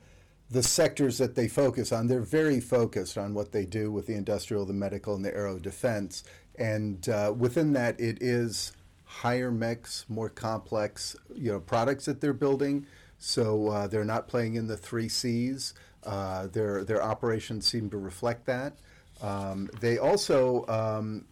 the 0.51 0.63
sectors 0.63 1.17
that 1.17 1.33
they 1.35 1.47
focus 1.47 1.91
on, 1.91 2.07
they're 2.07 2.29
very 2.41 2.59
focused 2.59 3.17
on 3.17 3.33
what 3.33 3.51
they 3.51 3.65
do 3.65 3.91
with 3.95 4.05
the 4.05 4.13
industrial, 4.13 4.65
the 4.65 4.73
medical, 4.73 5.15
and 5.15 5.23
the 5.25 5.33
aero 5.33 5.57
defense. 5.57 6.23
And 6.55 7.07
uh, 7.09 7.33
within 7.37 7.73
that, 7.73 7.99
it 7.99 8.21
is 8.21 8.73
higher 9.05 9.51
mix, 9.51 10.05
more 10.09 10.29
complex, 10.29 11.15
you 11.35 11.51
know, 11.51 11.59
products 11.59 12.05
that 12.05 12.21
they're 12.21 12.33
building. 12.33 12.85
So 13.19 13.69
uh, 13.69 13.87
they're 13.87 14.03
not 14.03 14.27
playing 14.27 14.55
in 14.55 14.67
the 14.67 14.77
three 14.77 15.09
C's. 15.09 15.73
Uh, 16.03 16.47
their 16.47 16.83
their 16.83 17.01
operations 17.01 17.65
seem 17.65 17.89
to 17.89 17.97
reflect 17.97 18.45
that. 18.47 18.73
Um, 19.21 19.69
they 19.79 19.97
also, 19.97 20.65
um, 20.67 21.25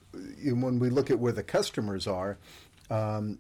when 0.44 0.80
we 0.80 0.90
look 0.90 1.12
at 1.12 1.20
where 1.20 1.34
the 1.34 1.44
customers 1.44 2.08
are, 2.08 2.38
um, 2.90 3.40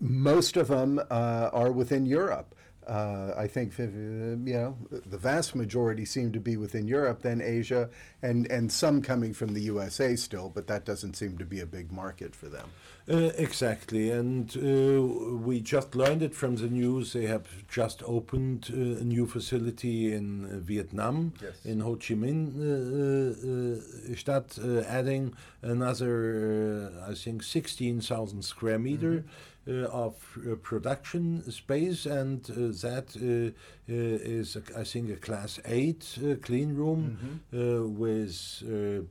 most 0.00 0.56
of 0.56 0.68
them 0.68 0.98
uh, 1.10 1.50
are 1.52 1.70
within 1.70 2.06
Europe. 2.06 2.54
Uh, 2.86 3.34
I 3.36 3.48
think 3.48 3.72
uh, 3.80 3.82
you 3.82 4.54
know 4.54 4.76
the 4.90 5.18
vast 5.18 5.56
majority 5.56 6.04
seem 6.04 6.30
to 6.32 6.40
be 6.40 6.56
within 6.56 6.86
Europe, 6.86 7.22
then 7.22 7.40
Asia, 7.40 7.88
and 8.22 8.46
and 8.50 8.70
some 8.70 9.02
coming 9.02 9.34
from 9.34 9.54
the 9.54 9.62
USA 9.62 10.14
still, 10.14 10.50
but 10.54 10.66
that 10.68 10.84
doesn't 10.84 11.14
seem 11.14 11.36
to 11.38 11.44
be 11.44 11.58
a 11.60 11.66
big 11.66 11.90
market 11.90 12.36
for 12.36 12.48
them. 12.48 12.68
Uh, 13.10 13.30
exactly, 13.38 14.10
and 14.10 14.56
uh, 14.56 15.02
we 15.46 15.60
just 15.60 15.94
learned 15.96 16.22
it 16.22 16.34
from 16.34 16.56
the 16.56 16.68
news. 16.68 17.12
They 17.12 17.26
have 17.26 17.46
just 17.68 18.02
opened 18.04 18.70
uh, 18.72 19.00
a 19.00 19.04
new 19.04 19.26
facility 19.26 20.12
in 20.12 20.44
uh, 20.44 20.58
Vietnam, 20.58 21.32
Yes. 21.42 21.64
in 21.64 21.80
Ho 21.80 21.96
Chi 21.96 22.14
Minh 22.14 22.54
uh, 22.56 24.12
uh, 24.12 24.16
Stadt, 24.16 24.58
uh, 24.58 24.80
adding 24.88 25.34
another, 25.62 26.92
uh, 27.06 27.10
I 27.10 27.14
think, 27.14 27.42
16,000 27.42 28.42
square 28.42 28.78
meter 28.78 29.24
uh, 29.26 29.30
of 29.68 30.14
uh, 30.38 30.54
production 30.56 31.42
space, 31.50 32.06
and 32.06 32.48
uh, 32.50 32.54
that 32.86 33.16
uh, 33.16 33.50
uh, 33.92 33.94
is, 34.40 34.56
a- 34.56 34.78
I 34.80 34.84
think, 34.84 35.10
a 35.10 35.16
Class 35.16 35.58
8 35.64 36.18
uh, 36.18 36.34
clean 36.42 36.74
room 36.76 37.40
uh, 37.52 37.82
with. 37.86 38.62
Uh, 38.64 39.02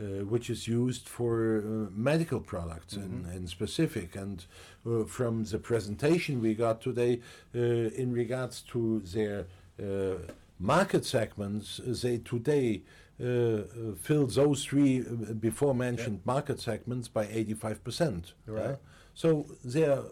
uh, 0.00 0.24
which 0.26 0.48
is 0.48 0.68
used 0.68 1.08
for 1.08 1.58
uh, 1.58 1.90
medical 1.92 2.38
products 2.38 2.94
in, 2.94 3.26
in 3.34 3.48
specific. 3.48 4.14
And 4.14 4.44
uh, 4.86 5.02
from 5.02 5.42
the 5.42 5.58
presentation 5.58 6.40
we 6.40 6.54
got 6.54 6.80
today, 6.80 7.18
uh, 7.52 7.58
in 7.58 8.12
regards 8.12 8.60
to 8.70 9.00
their 9.00 9.46
uh, 9.82 10.18
market 10.60 11.04
segments, 11.04 11.80
uh, 11.80 11.92
they 12.00 12.18
today 12.18 12.82
uh, 13.20 13.24
uh, 13.26 13.62
fill 14.00 14.28
those 14.28 14.64
three 14.64 15.00
uh, 15.00 15.32
before 15.32 15.74
mentioned 15.74 16.20
market 16.24 16.60
segments 16.60 17.08
by 17.08 17.26
85%. 17.26 18.34
Right. 18.46 18.76
Yeah? 19.22 19.22
So 19.22 19.46
they 19.64 19.84
are 19.84 20.04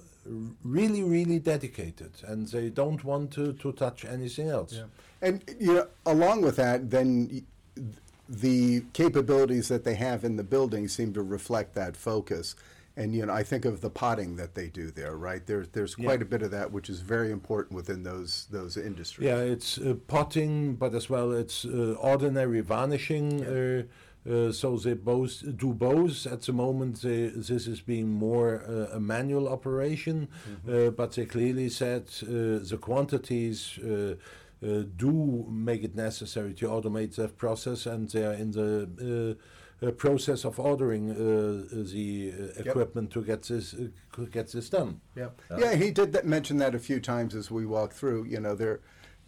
really, 0.65 1.03
really 1.03 1.39
dedicated 1.39 2.13
and 2.27 2.49
they 2.49 2.69
don't 2.71 3.05
want 3.05 3.33
to, 3.33 3.53
to 3.55 3.73
touch 3.73 4.05
anything 4.05 4.49
else. 4.49 4.73
Yeah. 4.75 4.85
And 5.23 5.43
you 5.59 5.75
know, 5.75 5.87
along 6.05 6.43
with 6.43 6.57
that, 6.57 6.91
then 6.91 7.47
the 8.29 8.83
capabilities 8.93 9.69
that 9.69 9.85
they 9.85 9.95
have 9.95 10.25
in 10.25 10.37
the 10.37 10.45
building 10.45 10.89
seem 10.89 11.13
to 11.15 11.23
reflect 11.23 11.75
that 11.75 11.97
focus. 11.97 12.57
And 12.99 13.15
you 13.15 13.27
know, 13.27 13.33
I 13.33 13.43
think 13.43 13.67
of 13.67 13.83
the 13.83 13.91
potting 13.91 14.37
that 14.37 14.55
they 14.55 14.69
do 14.69 14.91
there, 14.91 15.17
right? 15.17 15.47
There's 15.47 15.69
there's 15.69 15.95
quite 15.95 16.23
a 16.23 16.25
bit 16.25 16.41
of 16.41 16.51
that, 16.53 16.73
which 16.73 16.89
is 16.89 17.01
very 17.01 17.31
important 17.31 17.77
within 17.77 18.03
those 18.03 18.47
those 18.51 18.79
industries. 18.79 19.27
Yeah, 19.27 19.37
it's 19.37 19.77
uh, 19.77 19.97
potting, 20.09 20.77
but 20.77 20.95
as 20.95 21.11
well 21.11 21.33
it's 21.33 21.67
uh, 21.67 21.95
ordinary 22.01 22.63
varnishing. 22.63 23.45
Uh, 23.45 23.51
uh, 23.51 23.83
so 24.53 24.77
they 24.77 24.95
both 24.95 25.43
do 25.57 25.73
both. 25.73 26.27
At 26.27 26.43
the 26.43 26.53
moment, 26.53 27.03
they, 27.03 27.29
this 27.29 27.67
is 27.67 27.81
being 27.81 28.09
more 28.11 28.63
uh, 28.67 28.97
a 28.97 29.01
manual 29.01 29.49
operation, 29.49 30.29
uh, 30.69 30.91
but 30.91 31.13
they 31.13 31.27
clearly 31.27 31.69
said 31.69 32.05
uh, 32.23 32.27
the 32.71 32.79
quantities. 32.81 33.79
Uh, 33.79 34.17
uh, 34.63 34.85
do 34.97 35.45
make 35.51 35.85
it 35.85 35.95
necessary 35.95 36.55
to 36.55 36.67
automate 36.67 37.15
that 37.17 37.37
process, 37.37 37.85
and 37.85 38.09
they 38.11 38.25
are 38.25 38.33
in 38.33 38.51
the 38.53 39.37
uh, 39.83 39.87
uh, 39.87 39.91
process 39.91 40.45
of 40.45 40.59
ordering 40.59 41.11
uh, 41.11 41.15
the 41.93 42.33
uh, 42.33 42.63
equipment 42.63 43.11
to 43.11 43.23
get 43.23 43.43
this 43.43 43.75
uh, 43.75 44.23
get 44.31 44.51
this 44.53 44.71
done. 44.71 45.01
Yeah, 45.15 45.29
yeah. 45.59 45.75
He 45.75 45.91
did 45.91 46.13
that, 46.15 46.25
mention 46.25 46.57
that 46.59 46.75
a 46.75 46.79
few 46.79 47.01
times 47.01 47.35
as 47.35 47.51
we 47.51 47.67
walked 47.67 47.93
through. 47.93 48.25
You 48.25 48.41
know, 48.41 48.55
they're 48.55 48.81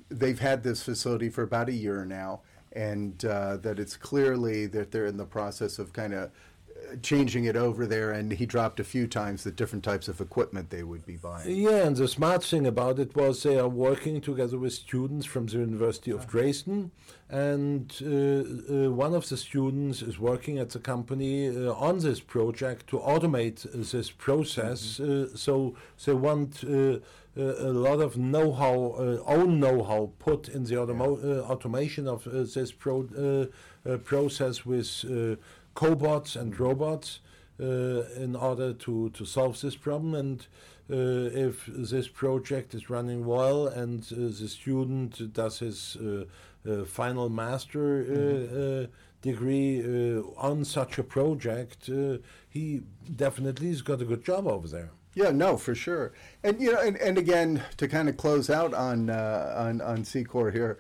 they've 0.09 0.39
had 0.39 0.63
this 0.63 0.83
facility 0.83 1.29
for 1.29 1.43
about 1.43 1.69
a 1.69 1.75
year 1.75 2.07
now, 2.07 2.41
and 2.79 3.25
uh, 3.25 3.57
that 3.57 3.81
it's 3.81 3.97
clearly 3.97 4.67
that 4.67 4.93
they're 4.93 5.07
in 5.07 5.17
the 5.17 5.25
process 5.25 5.81
of 5.81 5.93
kind 5.93 6.15
of 6.15 6.31
changing 7.03 7.45
it 7.45 7.57
over 7.57 7.87
there, 7.87 8.13
and 8.13 8.33
he 8.33 8.47
dropped 8.47 8.81
a 8.81 8.85
few 8.85 9.07
times 9.07 9.45
the 9.45 9.51
different 9.51 9.85
types 9.85 10.09
of 10.09 10.21
equipment 10.21 10.71
they 10.71 10.83
would 10.83 11.05
be 11.07 11.17
buying. 11.17 11.55
Yeah, 11.55 11.87
and 11.87 11.97
the 11.97 12.09
smart 12.09 12.43
thing 12.45 12.67
about 12.67 12.99
it 12.99 13.15
was 13.17 13.43
they 13.43 13.59
are 13.59 13.69
working 13.69 14.21
together 14.21 14.59
with 14.59 14.73
students 14.73 15.27
from 15.27 15.47
the 15.47 15.59
University 15.59 16.11
of 16.11 16.27
Dresden, 16.27 16.91
and 17.29 17.95
uh, 18.03 18.07
uh, 18.87 18.91
one 18.91 19.15
of 19.15 19.29
the 19.29 19.37
students 19.37 20.03
is 20.03 20.19
working 20.19 20.59
at 20.59 20.71
the 20.71 20.79
company 20.79 21.49
uh, 21.49 21.73
on 21.75 21.99
this 21.99 22.21
project 22.21 22.87
to 22.89 22.99
automate 22.99 23.67
uh, 23.67 23.85
this 23.93 24.11
process. 24.11 24.99
Uh, 25.01 25.29
so 25.37 25.75
they 26.05 26.15
want 26.15 26.65
uh, 26.65 26.71
uh, 26.71 26.99
a 27.37 27.73
lot 27.73 28.01
of 28.01 28.17
know-how, 28.17 28.95
uh, 28.99 29.23
own 29.27 29.61
know-how, 29.61 30.11
put 30.19 30.49
in 30.49 30.65
the 30.65 30.75
automo- 30.75 31.23
uh, 31.23 31.43
automation 31.43 32.09
of 32.09 32.27
uh, 32.27 32.45
this 32.55 32.73
pro- 32.73 33.09
uh, 33.17 33.47
uh, 33.89 33.97
process 33.99 34.67
with 34.67 35.05
uh, 35.05 35.37
cobots 35.83 36.37
and 36.41 36.59
robots 36.59 37.21
uh, 37.61 38.25
in 38.25 38.33
order 38.49 38.73
to, 38.85 39.11
to 39.11 39.25
solve 39.25 39.55
this 39.61 39.77
problem. 39.77 40.15
And 40.23 40.39
uh, 40.91 41.47
if 41.49 41.55
this 41.93 42.09
project 42.09 42.75
is 42.75 42.91
running 42.91 43.21
well 43.37 43.69
and 43.69 44.01
uh, 44.13 44.17
the 44.41 44.49
student 44.49 45.33
does 45.33 45.61
his 45.61 45.97
uh, 45.97 46.25
uh, 46.69 46.85
final 46.85 47.29
master 47.29 47.87
uh, 48.03 48.57
uh, 48.63 48.87
degree 49.23 49.73
uh, 49.81 50.49
on 50.49 50.65
such 50.65 50.99
a 50.99 51.05
project, 51.05 51.89
uh, 51.89 52.19
he 52.49 52.83
definitely 53.25 53.69
has 53.69 53.83
got 53.83 54.03
a 54.03 54.05
good 54.05 54.25
job 54.25 54.47
over 54.47 54.69
there. 54.69 54.91
Yeah, 55.15 55.31
no, 55.33 55.57
for 55.57 55.75
sure. 55.75 56.13
And 56.45 56.61
you 56.61 56.73
know, 56.73 56.81
and, 56.81 56.97
and 56.97 57.19
again, 57.19 57.63
to 57.77 57.89
kind 57.89 58.09
of 58.09 58.17
close 58.17 58.51
out 58.51 58.73
on 58.75 59.11
uh, 59.11 59.67
on 59.67 59.81
on 59.81 59.99
Cicor 60.05 60.53
here, 60.53 60.79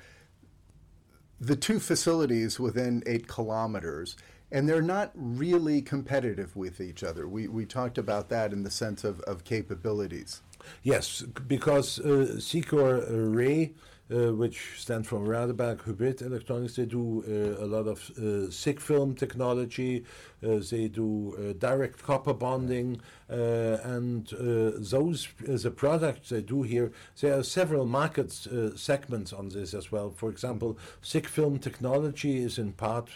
the 1.40 1.56
two 1.56 1.78
facilities 1.80 2.60
within 2.60 3.02
eight 3.06 3.26
kilometers, 3.26 4.16
and 4.50 4.68
they're 4.68 4.82
not 4.82 5.10
really 5.14 5.82
competitive 5.82 6.56
with 6.56 6.80
each 6.80 7.02
other. 7.02 7.26
We 7.28 7.48
we 7.48 7.66
talked 7.66 7.98
about 7.98 8.28
that 8.30 8.52
in 8.52 8.62
the 8.62 8.70
sense 8.70 9.04
of, 9.04 9.20
of 9.20 9.44
capabilities. 9.44 10.42
Yes, 10.82 11.22
because 11.46 11.98
uh, 12.00 12.36
Cicor 12.38 13.10
uh, 13.10 13.14
Ray, 13.14 13.74
uh, 14.10 14.32
which 14.34 14.72
stands 14.76 15.06
for 15.08 15.20
Radeberg 15.20 15.82
Hybrid 15.82 16.22
Electronics, 16.22 16.76
they 16.76 16.86
do 16.86 17.22
uh, 17.26 17.64
a 17.64 17.66
lot 17.66 17.86
of 17.86 18.10
uh, 18.18 18.50
thick 18.50 18.80
film 18.80 19.14
technology, 19.14 20.04
uh, 20.42 20.58
they 20.70 20.88
do 20.88 21.36
uh, 21.36 21.52
direct 21.58 22.02
copper 22.02 22.34
bonding, 22.34 23.00
and 23.28 24.28
those, 24.28 25.28
uh, 25.46 25.56
the 25.56 25.70
products 25.70 26.30
they 26.30 26.40
do 26.40 26.62
here, 26.62 26.90
there 27.20 27.38
are 27.38 27.42
several 27.42 27.86
market 27.86 28.32
segments 28.76 29.32
on 29.32 29.50
this 29.50 29.74
as 29.74 29.92
well. 29.92 30.10
For 30.10 30.30
example, 30.30 30.78
thick 31.02 31.28
film 31.28 31.58
technology 31.58 32.38
is 32.38 32.58
in 32.58 32.72
part. 32.72 33.10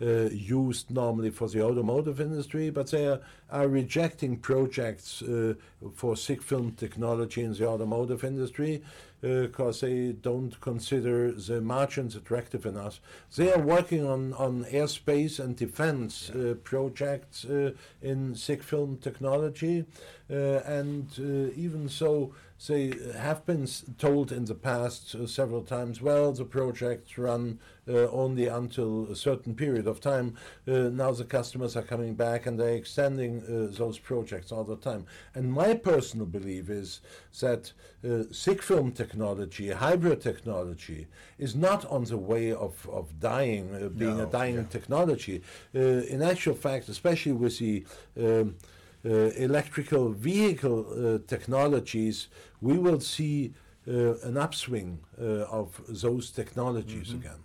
Uh, 0.00 0.24
uh, 0.24 0.28
used 0.32 0.90
normally 0.90 1.30
for 1.30 1.48
the 1.48 1.62
automotive 1.62 2.20
industry, 2.20 2.70
but 2.70 2.90
they 2.90 3.06
are, 3.06 3.20
are 3.50 3.68
rejecting 3.68 4.36
projects 4.36 5.22
uh, 5.22 5.54
for 5.94 6.16
thick 6.16 6.42
film 6.42 6.72
technology 6.72 7.42
in 7.42 7.52
the 7.52 7.66
automotive 7.66 8.24
industry 8.24 8.82
because 9.20 9.80
they 9.80 10.12
don't 10.12 10.60
consider 10.60 11.32
the 11.32 11.58
margins 11.58 12.14
attractive 12.14 12.66
enough. 12.66 13.00
They 13.34 13.50
are 13.50 13.58
working 13.58 14.04
on, 14.04 14.34
on 14.34 14.64
airspace 14.64 15.42
and 15.42 15.56
defense 15.56 16.28
uh, 16.28 16.56
projects 16.62 17.46
uh, 17.46 17.70
in 18.02 18.34
thick 18.34 18.62
film 18.62 18.98
technology, 18.98 19.86
uh, 20.30 20.34
and 20.34 21.08
uh, 21.18 21.54
even 21.56 21.88
so, 21.88 22.34
they 22.66 22.94
have 23.16 23.44
been 23.44 23.68
told 23.98 24.32
in 24.32 24.44
the 24.46 24.54
past 24.54 25.14
uh, 25.14 25.26
several 25.26 25.62
times, 25.62 26.00
well, 26.00 26.32
the 26.32 26.44
projects 26.44 27.18
run 27.18 27.58
uh, 27.86 28.08
only 28.08 28.46
until 28.46 29.10
a 29.10 29.16
certain 29.16 29.54
period 29.54 29.86
of 29.86 30.00
time. 30.00 30.36
Uh, 30.66 30.90
now 30.90 31.10
the 31.12 31.24
customers 31.24 31.76
are 31.76 31.82
coming 31.82 32.14
back 32.14 32.46
and 32.46 32.58
they're 32.58 32.76
extending 32.76 33.42
uh, 33.42 33.76
those 33.76 33.98
projects 33.98 34.50
all 34.50 34.64
the 34.64 34.76
time. 34.76 35.04
And 35.34 35.52
my 35.52 35.74
personal 35.74 36.26
belief 36.26 36.70
is 36.70 37.00
that 37.40 37.72
uh, 38.08 38.22
thick 38.32 38.62
film 38.62 38.92
technology, 38.92 39.70
hybrid 39.70 40.20
technology, 40.20 41.06
is 41.38 41.54
not 41.54 41.84
on 41.86 42.04
the 42.04 42.18
way 42.18 42.52
of, 42.52 42.88
of 42.90 43.20
dying, 43.20 43.74
uh, 43.74 43.88
being 43.88 44.20
a 44.20 44.26
dying 44.26 44.56
yeah. 44.56 44.64
technology. 44.70 45.42
Uh, 45.74 45.78
in 45.80 46.22
actual 46.22 46.54
fact, 46.54 46.88
especially 46.88 47.32
with 47.32 47.58
the 47.58 47.84
um, 48.18 48.24
uh, 48.24 48.73
electrical 49.04 50.10
vehicle 50.12 50.86
uh, 50.90 51.18
technologies, 51.26 52.28
we 52.60 52.78
will 52.78 53.00
see 53.00 53.52
uh, 53.86 54.14
an 54.22 54.36
upswing 54.36 55.00
uh, 55.20 55.24
of 55.50 55.80
those 55.88 56.30
technologies 56.30 57.08
Mm-hmm. 57.08 57.18
again. 57.18 57.40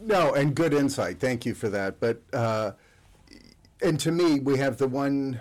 No, 0.00 0.32
and 0.34 0.54
good 0.54 0.72
insight. 0.74 1.18
Thank 1.20 1.44
you 1.44 1.54
for 1.54 1.68
that. 1.70 1.98
But 2.00 2.22
uh, 2.32 2.72
and 3.82 3.98
to 4.00 4.12
me, 4.12 4.40
we 4.40 4.58
have 4.58 4.76
the 4.76 4.88
one 4.88 5.40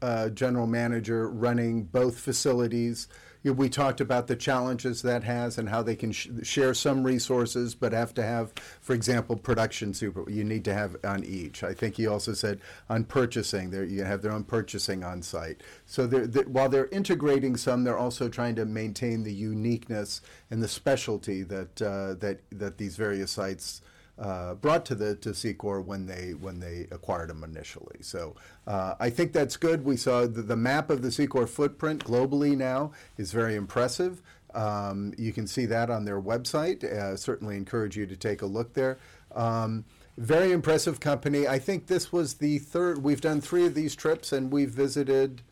uh, 0.00 0.28
general 0.30 0.66
manager 0.66 1.28
running 1.28 1.84
both 1.84 2.18
facilities. 2.18 3.08
We 3.44 3.68
talked 3.68 4.00
about 4.00 4.26
the 4.26 4.36
challenges 4.36 5.02
that 5.02 5.22
has 5.24 5.58
and 5.58 5.68
how 5.68 5.82
they 5.82 5.96
can 5.96 6.12
sh- 6.12 6.28
share 6.42 6.72
some 6.72 7.04
resources, 7.04 7.74
but 7.74 7.92
have 7.92 8.14
to 8.14 8.22
have, 8.22 8.54
for 8.80 8.94
example, 8.94 9.36
production 9.36 9.92
super. 9.92 10.28
You 10.30 10.44
need 10.44 10.64
to 10.64 10.72
have 10.72 10.96
on 11.04 11.24
each. 11.24 11.62
I 11.62 11.74
think 11.74 11.96
he 11.96 12.06
also 12.06 12.32
said 12.32 12.60
on 12.88 13.04
purchasing, 13.04 13.70
there 13.70 13.84
you 13.84 14.04
have 14.04 14.22
their 14.22 14.32
own 14.32 14.44
purchasing 14.44 15.04
on 15.04 15.20
site. 15.20 15.62
So 15.84 16.06
they're, 16.06 16.26
they 16.26 16.42
while 16.42 16.70
they're 16.70 16.86
integrating 16.86 17.56
some, 17.56 17.84
they're 17.84 17.98
also 17.98 18.30
trying 18.30 18.54
to 18.56 18.64
maintain 18.64 19.24
the 19.24 19.34
uniqueness 19.34 20.22
and 20.50 20.62
the 20.62 20.68
specialty 20.68 21.42
that 21.42 21.82
uh, 21.82 22.14
that 22.14 22.40
that 22.50 22.78
these 22.78 22.96
various 22.96 23.30
sites 23.30 23.82
uh, 24.18 24.54
brought 24.54 24.84
to 24.86 24.94
the 24.94 25.16
to 25.16 25.30
Cicor 25.30 25.84
when 25.84 26.06
they 26.06 26.34
when 26.34 26.60
they 26.60 26.86
acquired 26.90 27.30
them 27.30 27.42
initially. 27.42 27.98
So 28.00 28.36
uh, 28.66 28.94
I 29.00 29.10
think 29.10 29.32
that's 29.32 29.56
good. 29.56 29.84
We 29.84 29.96
saw 29.96 30.22
the, 30.22 30.42
the 30.42 30.56
map 30.56 30.90
of 30.90 31.02
the 31.02 31.08
Cicor 31.08 31.48
footprint 31.48 32.04
globally 32.04 32.56
now 32.56 32.92
is 33.18 33.32
very 33.32 33.56
impressive. 33.56 34.22
Um, 34.54 35.12
you 35.18 35.32
can 35.32 35.46
see 35.46 35.66
that 35.66 35.90
on 35.90 36.04
their 36.04 36.20
website. 36.20 36.84
Uh, 36.84 37.16
certainly 37.16 37.56
encourage 37.56 37.96
you 37.96 38.06
to 38.06 38.16
take 38.16 38.42
a 38.42 38.46
look 38.46 38.74
there. 38.74 38.98
Um, 39.34 39.84
very 40.16 40.52
impressive 40.52 41.00
company. 41.00 41.48
I 41.48 41.58
think 41.58 41.88
this 41.88 42.12
was 42.12 42.34
the 42.34 42.58
third. 42.58 43.02
We've 43.02 43.20
done 43.20 43.40
three 43.40 43.66
of 43.66 43.74
these 43.74 43.96
trips, 43.96 44.32
and 44.32 44.52
we've 44.52 44.70
visited. 44.70 45.42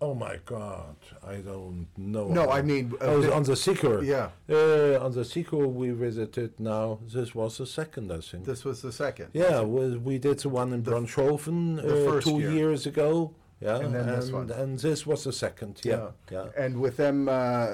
Oh 0.00 0.14
my 0.14 0.38
God, 0.46 0.94
I 1.26 1.36
don't 1.36 1.88
know. 1.96 2.28
No, 2.28 2.48
I 2.50 2.62
mean, 2.62 2.92
uh, 3.00 3.04
oh, 3.06 3.20
the- 3.20 3.34
on 3.34 3.42
the 3.42 3.54
Cicor. 3.54 4.04
Yeah. 4.04 4.28
Uh, 4.48 5.04
on 5.04 5.10
the 5.12 5.22
Cicor 5.22 5.66
we 5.66 5.90
visited 5.90 6.60
now. 6.60 7.00
This 7.12 7.34
was 7.34 7.58
the 7.58 7.66
second, 7.66 8.12
I 8.12 8.20
think. 8.20 8.44
This 8.44 8.64
was 8.64 8.80
the 8.80 8.92
second. 8.92 9.30
yeah, 9.32 9.60
we, 9.62 9.96
we 9.98 10.18
did 10.18 10.38
the 10.38 10.50
one 10.50 10.72
in 10.72 10.84
the 10.84 10.94
uh, 10.96 12.20
two 12.20 12.38
year. 12.38 12.50
years 12.52 12.86
ago. 12.86 13.34
Yeah, 13.60 13.78
And 13.78 13.92
then 13.92 14.06
this 14.06 14.30
one. 14.30 14.50
and 14.52 14.78
this 14.78 15.04
was 15.04 15.24
the 15.24 15.32
second. 15.32 15.80
Yeah, 15.82 16.10
yeah. 16.30 16.46
And 16.56 16.78
with 16.78 16.96
them 16.96 17.28
uh, 17.28 17.66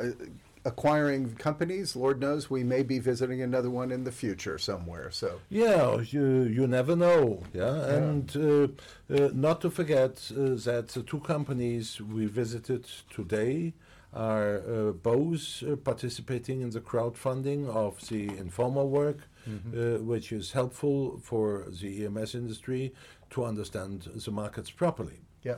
acquiring 0.64 1.34
companies, 1.34 1.94
Lord 1.94 2.20
knows 2.20 2.48
we 2.50 2.64
may 2.64 2.82
be 2.82 2.98
visiting 2.98 3.42
another 3.42 3.70
one 3.70 3.92
in 3.92 4.04
the 4.04 4.12
future 4.12 4.58
somewhere. 4.58 5.10
So 5.10 5.40
Yeah, 5.50 6.00
you 6.00 6.42
you 6.42 6.66
never 6.66 6.96
know. 6.96 7.42
Yeah, 7.52 7.76
and 7.96 8.36
uh, 8.36 8.68
uh, 9.14 9.30
not 9.32 9.60
to 9.62 9.70
forget 9.70 10.30
uh, 10.32 10.56
that 10.68 10.88
the 10.94 11.02
two 11.02 11.20
companies 11.20 12.00
we 12.00 12.26
visited 12.26 12.86
today 13.10 13.74
are 14.12 14.58
uh, 14.58 14.92
both 14.92 15.62
uh, 15.62 15.76
participating 15.76 16.60
in 16.60 16.70
the 16.70 16.80
crowdfunding 16.80 17.68
of 17.68 18.00
the 18.08 18.28
in4ma 18.28 18.86
work, 18.86 19.18
uh, 19.46 19.98
which 19.98 20.32
is 20.32 20.52
helpful 20.52 21.18
for 21.22 21.66
the 21.80 22.04
EMS 22.06 22.34
industry 22.34 22.94
to 23.30 23.44
understand 23.44 24.02
the 24.24 24.30
markets 24.30 24.70
properly. 24.70 25.18
yeah. 25.42 25.56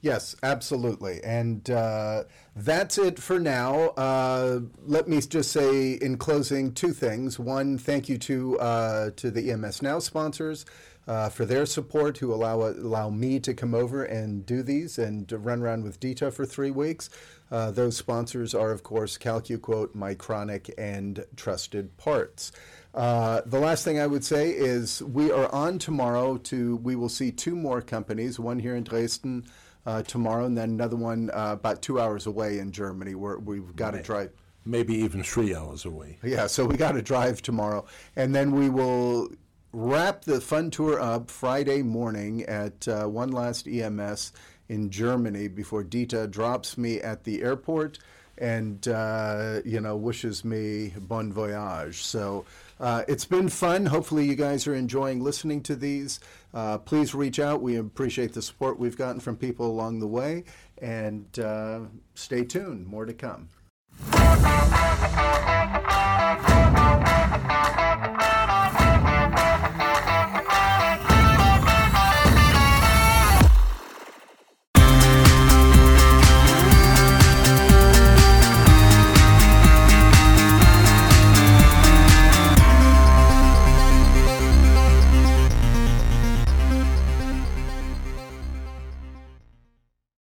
Yes, 0.00 0.36
absolutely. 0.44 1.22
And 1.24 1.68
uh, 1.70 2.24
that's 2.54 2.98
it 2.98 3.18
for 3.18 3.40
now. 3.40 3.88
Uh, 3.90 4.60
let 4.86 5.08
me 5.08 5.20
just 5.20 5.50
say 5.50 5.94
in 5.94 6.18
closing 6.18 6.72
two 6.72 6.92
things. 6.92 7.38
One, 7.38 7.78
thank 7.78 8.08
you 8.08 8.16
to 8.18 8.58
uh, 8.60 9.10
to 9.16 9.30
the 9.30 9.50
EMS 9.50 9.82
Now 9.82 9.98
sponsors 9.98 10.64
uh, 11.08 11.30
for 11.30 11.44
their 11.44 11.66
support, 11.66 12.18
who 12.18 12.32
allow 12.32 12.62
allow 12.68 13.10
me 13.10 13.40
to 13.40 13.52
come 13.54 13.74
over 13.74 14.04
and 14.04 14.46
do 14.46 14.62
these 14.62 14.98
and 14.98 15.30
run 15.32 15.62
around 15.62 15.82
with 15.82 15.98
Dieter 15.98 16.32
for 16.32 16.46
three 16.46 16.70
weeks. 16.70 17.10
Uh, 17.50 17.70
those 17.70 17.96
sponsors 17.96 18.54
are, 18.54 18.70
of 18.70 18.82
course, 18.82 19.16
CalcuQuote, 19.18 19.96
Mycronic, 19.96 20.70
and 20.78 21.24
Trusted 21.34 21.96
Parts. 21.96 22.52
Uh, 22.94 23.40
the 23.46 23.58
last 23.58 23.84
thing 23.84 23.98
I 23.98 24.06
would 24.06 24.24
say 24.24 24.50
is 24.50 25.02
we 25.02 25.30
are 25.32 25.52
on 25.52 25.78
tomorrow 25.78 26.36
to, 26.38 26.76
we 26.76 26.94
will 26.94 27.08
see 27.08 27.30
two 27.30 27.56
more 27.56 27.80
companies, 27.80 28.38
one 28.38 28.58
here 28.58 28.76
in 28.76 28.84
Dresden 28.84 29.46
uh, 29.88 30.02
tomorrow, 30.02 30.44
and 30.44 30.56
then 30.56 30.68
another 30.68 30.96
one 30.96 31.30
uh, 31.32 31.52
about 31.52 31.80
two 31.80 31.98
hours 31.98 32.26
away 32.26 32.58
in 32.58 32.70
Germany 32.70 33.14
where 33.14 33.38
we've 33.38 33.74
got 33.74 33.92
to 33.92 34.02
drive. 34.02 34.30
Maybe 34.66 34.94
even 34.96 35.22
three 35.22 35.54
hours 35.54 35.86
away. 35.86 36.18
Yeah, 36.22 36.46
so 36.46 36.66
we 36.66 36.76
got 36.76 36.92
to 36.92 37.00
drive 37.00 37.40
tomorrow. 37.40 37.86
And 38.14 38.34
then 38.34 38.50
we 38.52 38.68
will 38.68 39.30
wrap 39.72 40.26
the 40.26 40.42
fun 40.42 40.70
tour 40.70 41.00
up 41.00 41.30
Friday 41.30 41.80
morning 41.80 42.42
at 42.42 42.86
uh, 42.86 43.06
One 43.06 43.30
Last 43.30 43.66
EMS 43.66 44.32
in 44.68 44.90
Germany 44.90 45.48
before 45.48 45.84
Dieter 45.84 46.30
drops 46.30 46.76
me 46.76 47.00
at 47.00 47.24
the 47.24 47.42
airport. 47.42 47.98
And 48.38 48.86
uh, 48.88 49.60
you 49.64 49.80
know 49.80 49.96
wishes 49.96 50.44
me 50.44 50.92
bon 50.98 51.32
voyage. 51.32 52.02
So 52.04 52.44
uh, 52.80 53.02
it's 53.08 53.24
been 53.24 53.48
fun. 53.48 53.86
Hopefully, 53.86 54.24
you 54.24 54.34
guys 54.34 54.66
are 54.66 54.74
enjoying 54.74 55.22
listening 55.22 55.62
to 55.64 55.76
these. 55.76 56.20
Uh, 56.54 56.78
please 56.78 57.14
reach 57.14 57.38
out. 57.38 57.60
We 57.60 57.76
appreciate 57.76 58.32
the 58.32 58.42
support 58.42 58.78
we've 58.78 58.96
gotten 58.96 59.20
from 59.20 59.36
people 59.36 59.66
along 59.66 60.00
the 60.00 60.06
way, 60.06 60.44
and 60.78 61.38
uh, 61.38 61.80
stay 62.14 62.44
tuned. 62.44 62.86
More 62.86 63.04
to 63.04 63.14
come. 63.14 63.48